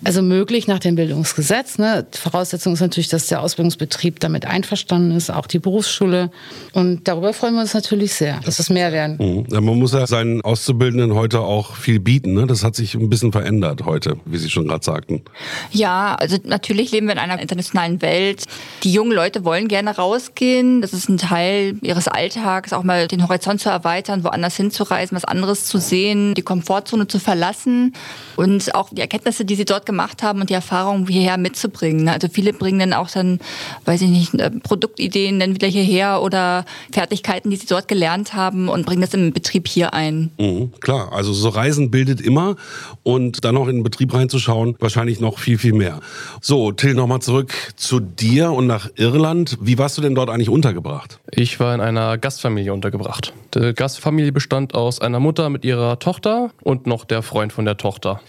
also 0.05 0.21
möglich 0.21 0.67
nach 0.67 0.79
dem 0.79 0.97
Bildungsgesetz. 0.97 1.79
Ne? 1.79 2.07
Voraussetzung 2.12 2.75
ist 2.75 2.81
natürlich, 2.81 3.09
dass 3.09 3.29
der 3.29 3.41
Ausbildungsbetrieb 3.41 4.21
damit 4.21 4.47
einverstanden 4.47 5.17
ist, 5.17 5.31
auch 5.31 5.47
die 5.47 5.59
Berufsschule. 5.59 6.31
Und 6.73 7.09
darüber 7.09 7.33
freuen 7.33 7.55
wir 7.55 7.62
uns 7.62 7.73
natürlich 7.73 8.12
sehr, 8.12 8.41
dass 8.45 8.59
es 8.59 8.74
mehr 8.75 8.93
werden. 8.93 9.16
Mhm. 9.19 9.47
Ja, 9.50 9.61
Man 9.61 9.78
muss 9.78 9.93
ja 9.93 10.07
seinen 10.07 10.43
Auszubildenden 10.43 11.14
heute 11.14 11.40
auch 11.40 11.76
viel 11.76 12.00
bieten. 12.00 12.35
Ne? 12.35 12.47
Das 12.47 12.62
hat 12.62 12.76
sich 12.76 12.95
ein 12.95 13.09
bisschen 13.09 13.33
verändert 13.33 13.85
heute, 13.87 14.19
wie 14.26 14.37
Sie 14.37 14.50
schon 14.50 14.69
gerade 14.69 14.85
sagten. 14.85 15.23
Ja, 15.71 16.14
also 16.16 16.37
natürlich 16.45 16.93
leben 16.93 17.07
wir 17.07 17.14
in 17.14 17.19
einer 17.19 17.40
internationalen 17.40 18.02
Welt. 18.02 18.45
Die 18.83 18.93
jungen 18.93 19.12
Leute 19.12 19.45
wollen 19.45 19.69
gerne 19.69 19.97
rausgehen. 19.97 20.83
Das 20.83 20.93
ist 20.93 21.09
ein 21.09 21.16
Teil 21.16 21.76
ihres 21.81 22.09
Alltags, 22.09 22.73
auch 22.73 22.83
mal 22.83 23.09
den 23.09 23.26
Horizont 23.26 23.61
zu 23.61 23.71
erweitern, 23.71 24.25
woanders 24.25 24.57
hinzureisen, 24.57 25.16
was 25.16 25.25
anderes 25.25 25.66
zu 25.66 25.78
sehen, 25.78 26.35
die 26.35 26.43
Komfortzone 26.43 27.07
zu 27.07 27.19
verlassen 27.19 27.95
und 28.37 28.75
auch 28.75 28.90
die 28.90 29.00
Erkenntnisse, 29.00 29.45
die 29.45 29.54
sie 29.54 29.64
dort 29.64 29.87
gemacht 29.87 30.23
haben 30.23 30.40
und 30.40 30.50
die 30.50 30.54
Erfahrungen 30.54 31.07
hierher 31.07 31.37
mitzubringen. 31.37 32.09
Also 32.09 32.28
viele 32.31 32.52
bringen 32.52 32.81
dann 32.81 32.93
auch 32.93 33.11
dann, 33.11 33.38
weiß 33.85 34.02
ich 34.02 34.11
nicht, 34.11 34.35
äh, 34.35 34.50
Produktideen 34.50 35.40
dann 35.40 35.54
wieder 35.54 35.69
hierher 35.69 36.23
oder 36.23 36.64
Fertigkeiten, 36.93 37.50
die 37.50 37.57
sie 37.57 37.66
dort 37.66 37.88
gelernt 37.88 38.35
haben 38.35 38.63
mitbekommen 38.64 38.68
und 38.68 38.87
bringen 38.87 39.00
das 39.00 39.14
im 39.14 39.33
Betrieb 39.33 39.68
hier 39.68 39.94
ein. 39.94 40.30
Mhm, 40.38 40.73
klar, 40.80 41.12
also 41.12 41.33
so 41.33 41.49
Reisen 41.49 41.90
bildet 41.90 42.21
immer 42.21 42.56
und 43.02 43.44
dann 43.44 43.54
noch 43.54 43.68
in 43.68 43.76
den 43.76 43.83
Betrieb 43.83 44.14
reinzuschauen, 44.14 44.76
wahrscheinlich 44.80 45.21
noch 45.21 45.38
viel, 45.38 45.59
viel 45.59 45.73
mehr. 45.73 46.00
So, 46.40 46.73
Till, 46.73 46.94
nochmal 46.94 47.21
zurück 47.21 47.52
zu 47.76 48.00
dir 48.00 48.52
und 48.52 48.66
nach 48.66 48.88
Irland. 48.97 49.56
Wie 49.61 49.78
warst 49.78 49.99
du 49.99 50.02
denn 50.02 50.14
dort 50.14 50.30
eigentlich 50.30 50.49
untergebracht? 50.49 51.21
Ich 51.30 51.61
war 51.61 51.75
in 51.75 51.80
einer 51.80 52.18
Gastfamilie 52.18 52.73
untergebracht. 52.73 53.33
Die 53.54 53.73
Gastfamilie 53.75 54.33
bestand 54.33 54.75
aus 54.75 55.00
einer 55.00 55.21
Mutter 55.21 55.49
mit 55.50 55.64
ihrer 55.64 55.99
Tochter 55.99 56.50
und 56.62 56.87
noch 56.87 57.04
der 57.04 57.23
Freund 57.23 57.52
von 57.52 57.64
der 57.64 57.76
Tochter. 57.76 58.21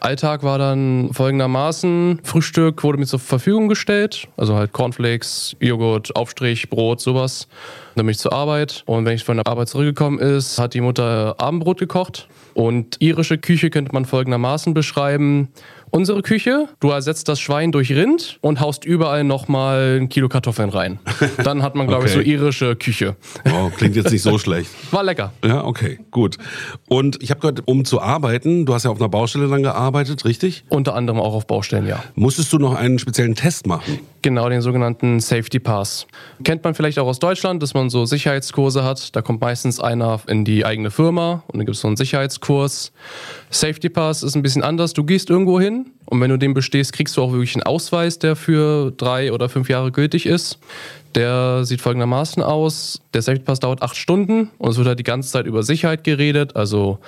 Alltag 0.00 0.42
war 0.42 0.58
dann 0.58 1.10
folgendermaßen: 1.12 2.20
Frühstück 2.22 2.82
wurde 2.82 2.98
mir 2.98 3.06
zur 3.06 3.18
Verfügung 3.18 3.68
gestellt, 3.68 4.28
also 4.36 4.54
halt 4.54 4.72
Cornflakes, 4.72 5.56
Joghurt, 5.60 6.14
Aufstrich, 6.16 6.70
Brot, 6.70 7.00
sowas. 7.00 7.48
Dann 7.94 8.06
bin 8.06 8.12
ich 8.12 8.18
zur 8.18 8.32
Arbeit 8.32 8.84
und 8.86 9.04
wenn 9.04 9.14
ich 9.14 9.24
von 9.24 9.36
der 9.36 9.46
Arbeit 9.46 9.68
zurückgekommen 9.68 10.18
ist, 10.18 10.58
hat 10.58 10.74
die 10.74 10.80
Mutter 10.80 11.34
Abendbrot 11.38 11.78
gekocht. 11.78 12.28
Und 12.54 12.96
irische 13.00 13.38
Küche 13.38 13.70
könnte 13.70 13.92
man 13.92 14.04
folgendermaßen 14.04 14.74
beschreiben: 14.74 15.48
Unsere 15.90 16.22
Küche, 16.22 16.68
du 16.80 16.90
ersetzt 16.90 17.28
das 17.28 17.40
Schwein 17.40 17.72
durch 17.72 17.92
Rind 17.92 18.38
und 18.40 18.60
haust 18.60 18.84
überall 18.84 19.24
nochmal 19.24 19.98
ein 20.00 20.08
Kilo 20.08 20.28
Kartoffeln 20.28 20.70
rein. 20.70 20.98
Dann 21.44 21.62
hat 21.62 21.74
man, 21.74 21.86
glaube 21.86 22.04
okay. 22.04 22.10
ich, 22.10 22.14
so 22.14 22.20
irische 22.20 22.76
Küche. 22.76 23.16
Wow, 23.44 23.74
klingt 23.74 23.96
jetzt 23.96 24.12
nicht 24.12 24.22
so 24.22 24.38
schlecht. 24.38 24.70
War 24.90 25.02
lecker. 25.02 25.32
Ja, 25.44 25.64
okay, 25.64 25.98
gut. 26.10 26.36
Und 26.88 27.22
ich 27.22 27.30
habe 27.30 27.40
gehört, 27.40 27.62
um 27.66 27.84
zu 27.84 28.00
arbeiten, 28.00 28.66
du 28.66 28.74
hast 28.74 28.84
ja 28.84 28.90
auf 28.90 29.00
einer 29.00 29.08
Baustelle 29.08 29.48
dann 29.48 29.62
gearbeitet, 29.62 30.24
richtig? 30.24 30.64
Unter 30.68 30.94
anderem 30.94 31.20
auch 31.20 31.34
auf 31.34 31.46
Baustellen, 31.46 31.86
ja. 31.86 32.02
Musstest 32.14 32.52
du 32.52 32.58
noch 32.58 32.74
einen 32.74 32.98
speziellen 32.98 33.34
Test 33.34 33.66
machen? 33.66 34.00
Genau, 34.22 34.48
den 34.48 34.60
sogenannten 34.62 35.20
Safety 35.20 35.60
Pass. 35.60 36.06
Kennt 36.42 36.64
man 36.64 36.74
vielleicht 36.74 36.98
auch 36.98 37.06
aus 37.06 37.20
Deutschland, 37.20 37.62
dass 37.62 37.74
man 37.74 37.88
so 37.88 38.04
Sicherheitskurse 38.04 38.82
hat. 38.82 39.14
Da 39.14 39.22
kommt 39.22 39.40
meistens 39.40 39.78
einer 39.78 40.20
in 40.26 40.44
die 40.44 40.64
eigene 40.64 40.90
Firma 40.90 41.44
und 41.46 41.58
dann 41.58 41.66
gibt 41.66 41.76
es 41.76 41.82
so 41.82 41.88
einen 41.88 41.96
Sicherheitskurs. 41.96 42.92
Safety 43.50 43.88
Pass 43.88 44.24
ist 44.24 44.34
ein 44.34 44.42
bisschen 44.42 44.64
anders. 44.64 44.92
Du 44.92 45.04
gehst 45.04 45.30
irgendwo 45.30 45.60
hin 45.60 45.86
und 46.06 46.20
wenn 46.20 46.30
du 46.30 46.36
den 46.36 46.52
bestehst, 46.52 46.92
kriegst 46.92 47.16
du 47.16 47.22
auch 47.22 47.30
wirklich 47.30 47.54
einen 47.54 47.62
Ausweis, 47.62 48.18
der 48.18 48.34
für 48.34 48.90
drei 48.90 49.32
oder 49.32 49.48
fünf 49.48 49.68
Jahre 49.68 49.92
gültig 49.92 50.26
ist. 50.26 50.58
Der 51.14 51.64
sieht 51.64 51.80
folgendermaßen 51.80 52.42
aus. 52.42 53.00
Der 53.14 53.22
Safety 53.22 53.44
Pass 53.44 53.60
dauert 53.60 53.82
acht 53.82 53.96
Stunden 53.96 54.50
und 54.58 54.70
es 54.70 54.78
wird 54.78 54.88
halt 54.88 54.98
die 54.98 55.04
ganze 55.04 55.30
Zeit 55.30 55.46
über 55.46 55.62
Sicherheit 55.62 56.02
geredet, 56.02 56.56
also 56.56 56.98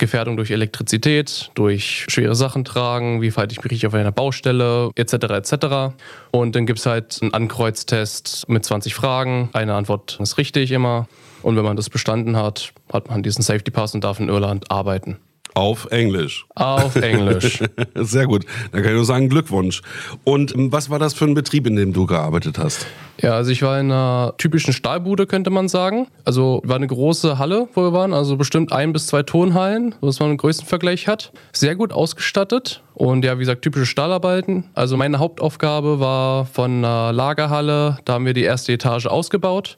Gefährdung 0.00 0.36
durch 0.36 0.50
Elektrizität, 0.50 1.50
durch 1.54 2.06
schwere 2.08 2.34
Sachen 2.34 2.64
tragen, 2.64 3.22
wie 3.22 3.30
verhalte 3.30 3.52
ich 3.52 3.62
mich 3.62 3.70
richtig 3.70 3.86
auf 3.86 3.94
einer 3.94 4.10
Baustelle, 4.10 4.90
etc. 4.96 5.12
etc. 5.12 5.94
Und 6.32 6.56
dann 6.56 6.66
gibt 6.66 6.80
es 6.80 6.86
halt 6.86 7.18
einen 7.22 7.32
Ankreuztest 7.32 8.48
mit 8.48 8.64
20 8.64 8.94
Fragen. 8.94 9.50
Eine 9.52 9.74
Antwort 9.74 10.18
ist 10.20 10.38
richtig 10.38 10.72
immer. 10.72 11.06
Und 11.42 11.56
wenn 11.56 11.64
man 11.64 11.76
das 11.76 11.88
bestanden 11.88 12.36
hat, 12.36 12.72
hat 12.92 13.08
man 13.08 13.22
diesen 13.22 13.42
Safety 13.42 13.70
Pass 13.70 13.94
und 13.94 14.02
darf 14.02 14.18
in 14.20 14.28
Irland 14.28 14.70
arbeiten. 14.70 15.18
Auf 15.54 15.88
Englisch. 15.90 16.46
Auf 16.54 16.96
Englisch. 16.96 17.62
Sehr 17.94 18.26
gut. 18.26 18.44
Da 18.72 18.80
kann 18.80 18.90
ich 18.90 18.96
nur 18.96 19.04
sagen 19.04 19.28
Glückwunsch. 19.28 19.82
Und 20.24 20.54
ähm, 20.54 20.72
was 20.72 20.90
war 20.90 20.98
das 20.98 21.14
für 21.14 21.24
ein 21.24 21.34
Betrieb, 21.34 21.66
in 21.66 21.76
dem 21.76 21.92
du 21.92 22.06
gearbeitet 22.06 22.58
hast? 22.58 22.86
Ja, 23.20 23.32
also 23.32 23.50
ich 23.50 23.62
war 23.62 23.78
in 23.78 23.90
einer 23.90 24.34
typischen 24.38 24.72
Stahlbude, 24.72 25.26
könnte 25.26 25.50
man 25.50 25.68
sagen. 25.68 26.06
Also 26.24 26.62
war 26.64 26.76
eine 26.76 26.86
große 26.86 27.38
Halle, 27.38 27.68
wo 27.74 27.82
wir 27.82 27.92
waren, 27.92 28.14
also 28.14 28.36
bestimmt 28.36 28.72
ein 28.72 28.92
bis 28.92 29.08
zwei 29.08 29.22
Tonhallen, 29.22 29.94
dass 30.00 30.20
man 30.20 30.30
einen 30.30 30.38
Größenvergleich 30.38 31.06
hat. 31.06 31.32
Sehr 31.52 31.74
gut 31.74 31.92
ausgestattet 31.92 32.82
und 32.94 33.24
ja, 33.24 33.36
wie 33.36 33.40
gesagt, 33.40 33.62
typische 33.62 33.86
Stahlarbeiten. 33.86 34.64
Also 34.74 34.96
meine 34.96 35.18
Hauptaufgabe 35.18 36.00
war 36.00 36.46
von 36.46 36.84
einer 36.84 37.12
Lagerhalle, 37.12 37.98
da 38.04 38.14
haben 38.14 38.24
wir 38.24 38.34
die 38.34 38.44
erste 38.44 38.72
Etage 38.72 39.06
ausgebaut. 39.06 39.76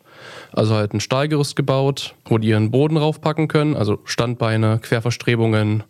Also 0.53 0.75
halt 0.75 0.95
ein 0.95 1.01
Stahlgerüst 1.01 1.57
gebaut, 1.57 2.15
wo 2.27 2.39
die 2.39 2.49
ihren 2.49 2.71
Boden 2.71 2.97
raufpacken 2.97 3.49
können, 3.49 3.77
also 3.77 3.99
Standbeine, 4.05 4.79
Querverstrebungen, 4.83 5.85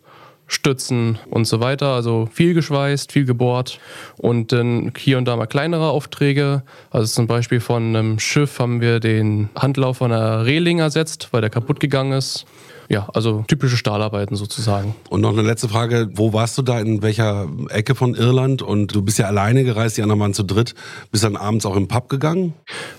Stützen 0.47 1.17
und 1.29 1.45
so 1.45 1.59
weiter. 1.59 1.87
Also 1.87 2.27
viel 2.31 2.53
geschweißt, 2.53 3.11
viel 3.11 3.25
gebohrt 3.25 3.79
und 4.17 4.51
dann 4.51 4.91
hier 4.97 5.17
und 5.17 5.25
da 5.25 5.35
mal 5.35 5.47
kleinere 5.47 5.89
Aufträge. 5.89 6.63
Also 6.91 7.07
zum 7.07 7.27
Beispiel 7.27 7.59
von 7.59 7.95
einem 7.95 8.19
Schiff 8.19 8.59
haben 8.59 8.81
wir 8.81 8.99
den 8.99 9.49
Handlauf 9.55 9.97
von 9.97 10.11
einer 10.11 10.45
Reling 10.45 10.79
ersetzt, 10.79 11.29
weil 11.31 11.41
der 11.41 11.49
kaputt 11.49 11.79
gegangen 11.79 12.13
ist. 12.13 12.45
Ja, 12.89 13.07
also 13.13 13.43
typische 13.47 13.77
Stahlarbeiten 13.77 14.35
sozusagen. 14.35 14.95
Und 15.09 15.21
noch 15.21 15.31
eine 15.31 15.41
letzte 15.41 15.69
Frage. 15.69 16.09
Wo 16.13 16.33
warst 16.33 16.57
du 16.57 16.61
da? 16.61 16.79
In 16.79 17.01
welcher 17.01 17.47
Ecke 17.69 17.95
von 17.95 18.15
Irland? 18.15 18.61
Und 18.61 18.93
du 18.93 19.01
bist 19.01 19.17
ja 19.19 19.27
alleine 19.27 19.63
gereist, 19.63 19.97
die 19.97 20.01
anderen 20.01 20.19
waren 20.19 20.33
zu 20.33 20.43
dritt. 20.43 20.75
Bist 21.11 21.23
dann 21.23 21.35
abends 21.35 21.65
auch 21.65 21.75
im 21.75 21.87
Pub 21.87 22.09
gegangen? 22.09 22.53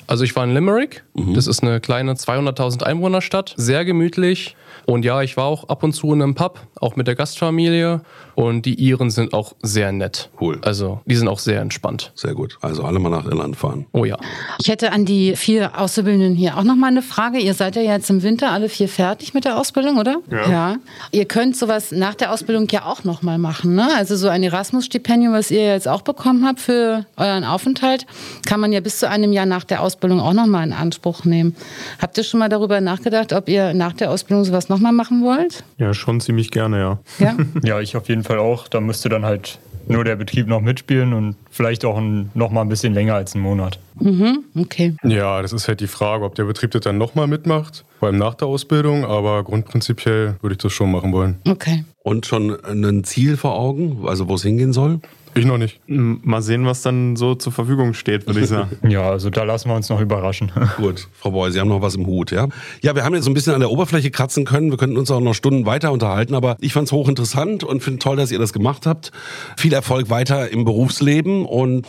Also 0.07 0.25
ich 0.25 0.35
war 0.37 0.45
in 0.45 0.55
Limerick. 0.55 1.05
Mhm. 1.15 1.35
Das 1.35 1.47
ist 1.47 1.63
eine 1.63 1.81
kleine 1.81 2.15
200.000 2.15 2.83
Einwohnerstadt. 2.83 3.55
Sehr 3.57 3.85
gemütlich. 3.85 4.57
Und 4.87 5.05
ja, 5.05 5.23
ich 5.23 5.37
war 5.37 5.45
auch 5.45 5.69
ab 5.69 5.83
und 5.83 5.93
zu 5.93 6.13
in 6.13 6.23
einem 6.23 6.35
Pub, 6.35 6.61
auch 6.81 6.97
mit 6.97 7.07
der 7.07 7.15
Gastfamilie. 7.15 8.03
Und 8.35 8.67
die 8.67 8.75
Iren 8.75 9.11
sind 9.11 9.33
auch 9.33 9.55
sehr 9.63 9.93
nett. 9.93 10.29
Cool. 10.41 10.59
Also 10.63 11.01
die 11.07 11.15
sind 11.15 11.29
auch 11.29 11.39
sehr 11.39 11.61
entspannt. 11.61 12.13
Sehr 12.15 12.35
gut. 12.35 12.59
Also 12.61 12.83
alle 12.83 12.99
mal 12.99 13.09
nach 13.09 13.27
Irland 13.27 13.57
fahren. 13.57 13.87
Oh 13.93 14.05
ja. 14.05 14.19
Ich 14.59 14.69
hätte 14.69 14.93
an 14.93 15.05
die 15.05 15.37
vier 15.37 15.79
Auszubildenden 15.79 16.35
hier 16.35 16.57
auch 16.57 16.65
noch 16.65 16.75
mal 16.75 16.89
eine 16.89 17.03
Frage. 17.03 17.39
Ihr 17.39 17.55
seid 17.55 17.77
ja 17.77 17.83
jetzt 17.83 18.11
im 18.11 18.23
Winter 18.23 18.51
alle 18.51 18.69
vier 18.69 18.89
fertig 18.89 19.35
mit 19.35 19.45
der 19.45 19.57
Ausbildung, 19.59 19.99
oder? 19.99 20.17
Ja. 20.31 20.51
ja. 20.51 20.77
Ihr 21.13 21.27
könnt 21.27 21.57
sowas 21.57 21.93
nach 21.93 22.15
der 22.15 22.33
Ausbildung 22.33 22.67
ja 22.71 22.87
auch 22.87 23.05
noch 23.05 23.23
mal 23.23 23.39
machen, 23.39 23.75
ne? 23.75 23.89
Also 23.97 24.17
so 24.17 24.29
ein 24.29 24.43
Erasmus-Stipendium, 24.43 25.33
was 25.33 25.51
ihr 25.51 25.67
jetzt 25.67 25.87
auch 25.87 26.03
bekommen 26.03 26.45
habt 26.45 26.61
für 26.61 27.07
euren 27.17 27.45
Aufenthalt, 27.45 28.07
kann 28.47 28.59
man 28.59 28.73
ja 28.73 28.81
bis 28.81 28.99
zu 28.99 29.09
einem 29.09 29.33
Jahr 29.33 29.47
nach 29.47 29.65
der 29.65 29.81
Ausbildung 29.81 30.21
auch 30.21 30.33
noch 30.33 30.47
mal 30.47 30.65
in 30.65 30.73
Anspruch 30.73 31.25
nehmen. 31.25 31.55
Habt 32.01 32.19
ihr 32.19 32.25
schon 32.25 32.41
mal 32.41 32.49
darüber 32.49 32.81
nachgedacht, 32.81 33.33
ob 33.33 33.49
ihr 33.49 33.75
nach 33.75 33.93
der 33.93 34.11
Ausbildung 34.11 34.45
sowas 34.45 34.69
noch 34.69 34.74
mal 34.79 34.93
machen 34.93 35.23
wollt? 35.23 35.65
Ja, 35.79 35.95
schon 35.95 36.21
ziemlich 36.21 36.51
gerne, 36.51 36.79
ja. 36.79 36.99
Ja? 37.19 37.37
ja, 37.63 37.81
ich 37.81 37.97
auf 37.97 38.09
jeden 38.09 38.25
Fall 38.25 38.39
auch. 38.39 38.69
Da 38.69 38.81
müsste 38.81 39.09
dann 39.09 39.25
halt 39.25 39.59
nur 39.87 40.05
der 40.05 40.17
Betrieb 40.17 40.47
noch 40.47 40.61
mitspielen 40.61 41.13
und 41.13 41.37
vielleicht 41.51 41.85
auch 41.85 41.99
ein, 41.99 42.31
noch 42.35 42.51
mal 42.51 42.63
ein 42.63 42.69
bisschen 42.69 42.95
länger 42.95 43.15
als 43.15 43.35
einen 43.35 43.43
Monat. 43.43 43.79
Mhm, 44.01 44.45
okay. 44.59 44.95
Ja, 45.03 45.43
das 45.43 45.53
ist 45.53 45.69
halt 45.69 45.81
die 45.81 45.87
Frage, 45.87 46.25
ob 46.25 46.35
der 46.35 46.45
Betrieb 46.45 46.71
das 46.71 46.83
dann 46.83 46.99
nochmal 46.99 47.27
mitmacht, 47.27 47.85
vor 47.99 48.09
allem 48.09 48.19
nach 48.19 48.35
der 48.35 48.49
Ausbildung, 48.49 49.05
aber 49.05 49.43
grundprinzipiell 49.45 50.37
würde 50.41 50.55
ich 50.55 50.59
das 50.59 50.73
schon 50.73 50.91
machen 50.91 51.13
wollen. 51.13 51.39
Okay. 51.47 51.85
Und 52.03 52.27
schon 52.27 52.63
ein 52.65 53.05
Ziel 53.05 53.37
vor 53.37 53.59
Augen, 53.59 54.07
also 54.07 54.29
wo 54.29 54.35
es 54.35 54.43
hingehen 54.43 54.73
soll? 54.73 55.01
Ich 55.37 55.45
noch 55.45 55.59
nicht. 55.59 55.81
Mal 55.89 56.43
sehen, 56.43 56.65
was 56.65 56.83
dann 56.83 57.17
so 57.17 57.35
zur 57.35 57.53
Verfügung 57.53 57.95
steht, 57.95 58.27
würde 58.27 58.41
ich 58.41 58.47
sagen. 58.47 58.71
ja, 58.89 59.11
also 59.11 59.31
da 59.31 59.43
lassen 59.43 59.69
wir 59.69 59.75
uns 59.75 59.89
noch 59.89 60.01
überraschen. 60.01 60.53
Gut, 60.77 61.09
Frau 61.13 61.33
Boy, 61.33 61.51
Sie 61.51 61.61
haben 61.61 61.69
noch 61.69 61.83
was 61.83 61.97
im 61.97 62.07
Hut, 62.07 62.31
ja? 62.31 62.49
Ja, 62.83 62.95
wir 62.95 63.05
haben 63.05 63.15
jetzt 63.15 63.25
so 63.25 63.31
ein 63.31 63.35
bisschen 63.35 63.55
an 63.55 63.61
der 63.61 63.71
Oberfläche 63.71 64.11
kratzen 64.11 64.45
können. 64.45 64.71
Wir 64.71 64.79
könnten 64.79 64.97
uns 64.97 65.11
auch 65.11 65.21
noch 65.21 65.35
Stunden 65.35 65.67
weiter 65.67 65.91
unterhalten, 65.93 66.35
aber 66.35 66.57
ich 66.61 66.73
fand 66.73 66.87
es 66.87 66.93
hochinteressant 66.93 67.65
und 67.65 67.83
finde 67.83 67.99
toll, 67.99 68.17
dass 68.17 68.31
ihr 68.31 68.39
das 68.39 68.53
gemacht 68.53 68.87
habt. 68.87 69.11
Viel 69.57 69.73
Erfolg 69.73 70.09
weiter 70.11 70.51
im 70.51 70.65
Berufsleben 70.65 71.45
und 71.45 71.87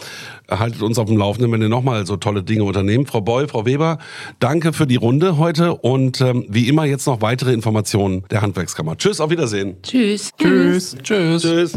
haltet 0.49 0.81
uns 0.81 0.97
auf 0.97 1.07
dem 1.07 1.17
Laufenden, 1.17 1.51
wenn 1.51 1.61
ihr 1.61 1.69
nochmal 1.69 2.05
so 2.05 2.17
tolle 2.17 2.43
Dinge 2.43 2.63
unternehmt. 2.63 3.09
Frau 3.09 3.21
Boy, 3.21 3.47
Frau 3.47 3.65
Weber, 3.65 3.97
danke 4.39 4.73
für 4.73 4.87
die 4.87 4.95
Runde 4.95 5.37
heute 5.37 5.75
und 5.75 6.21
ähm, 6.21 6.45
wie 6.49 6.67
immer 6.67 6.85
jetzt 6.85 7.07
noch 7.07 7.21
weitere 7.21 7.53
Informationen 7.53 8.23
der 8.29 8.41
Handwerkskammer. 8.41 8.97
Tschüss, 8.97 9.19
auf 9.19 9.29
Wiedersehen. 9.29 9.77
Tschüss. 9.83 10.31
Tschüss. 10.37 10.95
Tschüss. 11.01 11.41
Tschüss. 11.41 11.73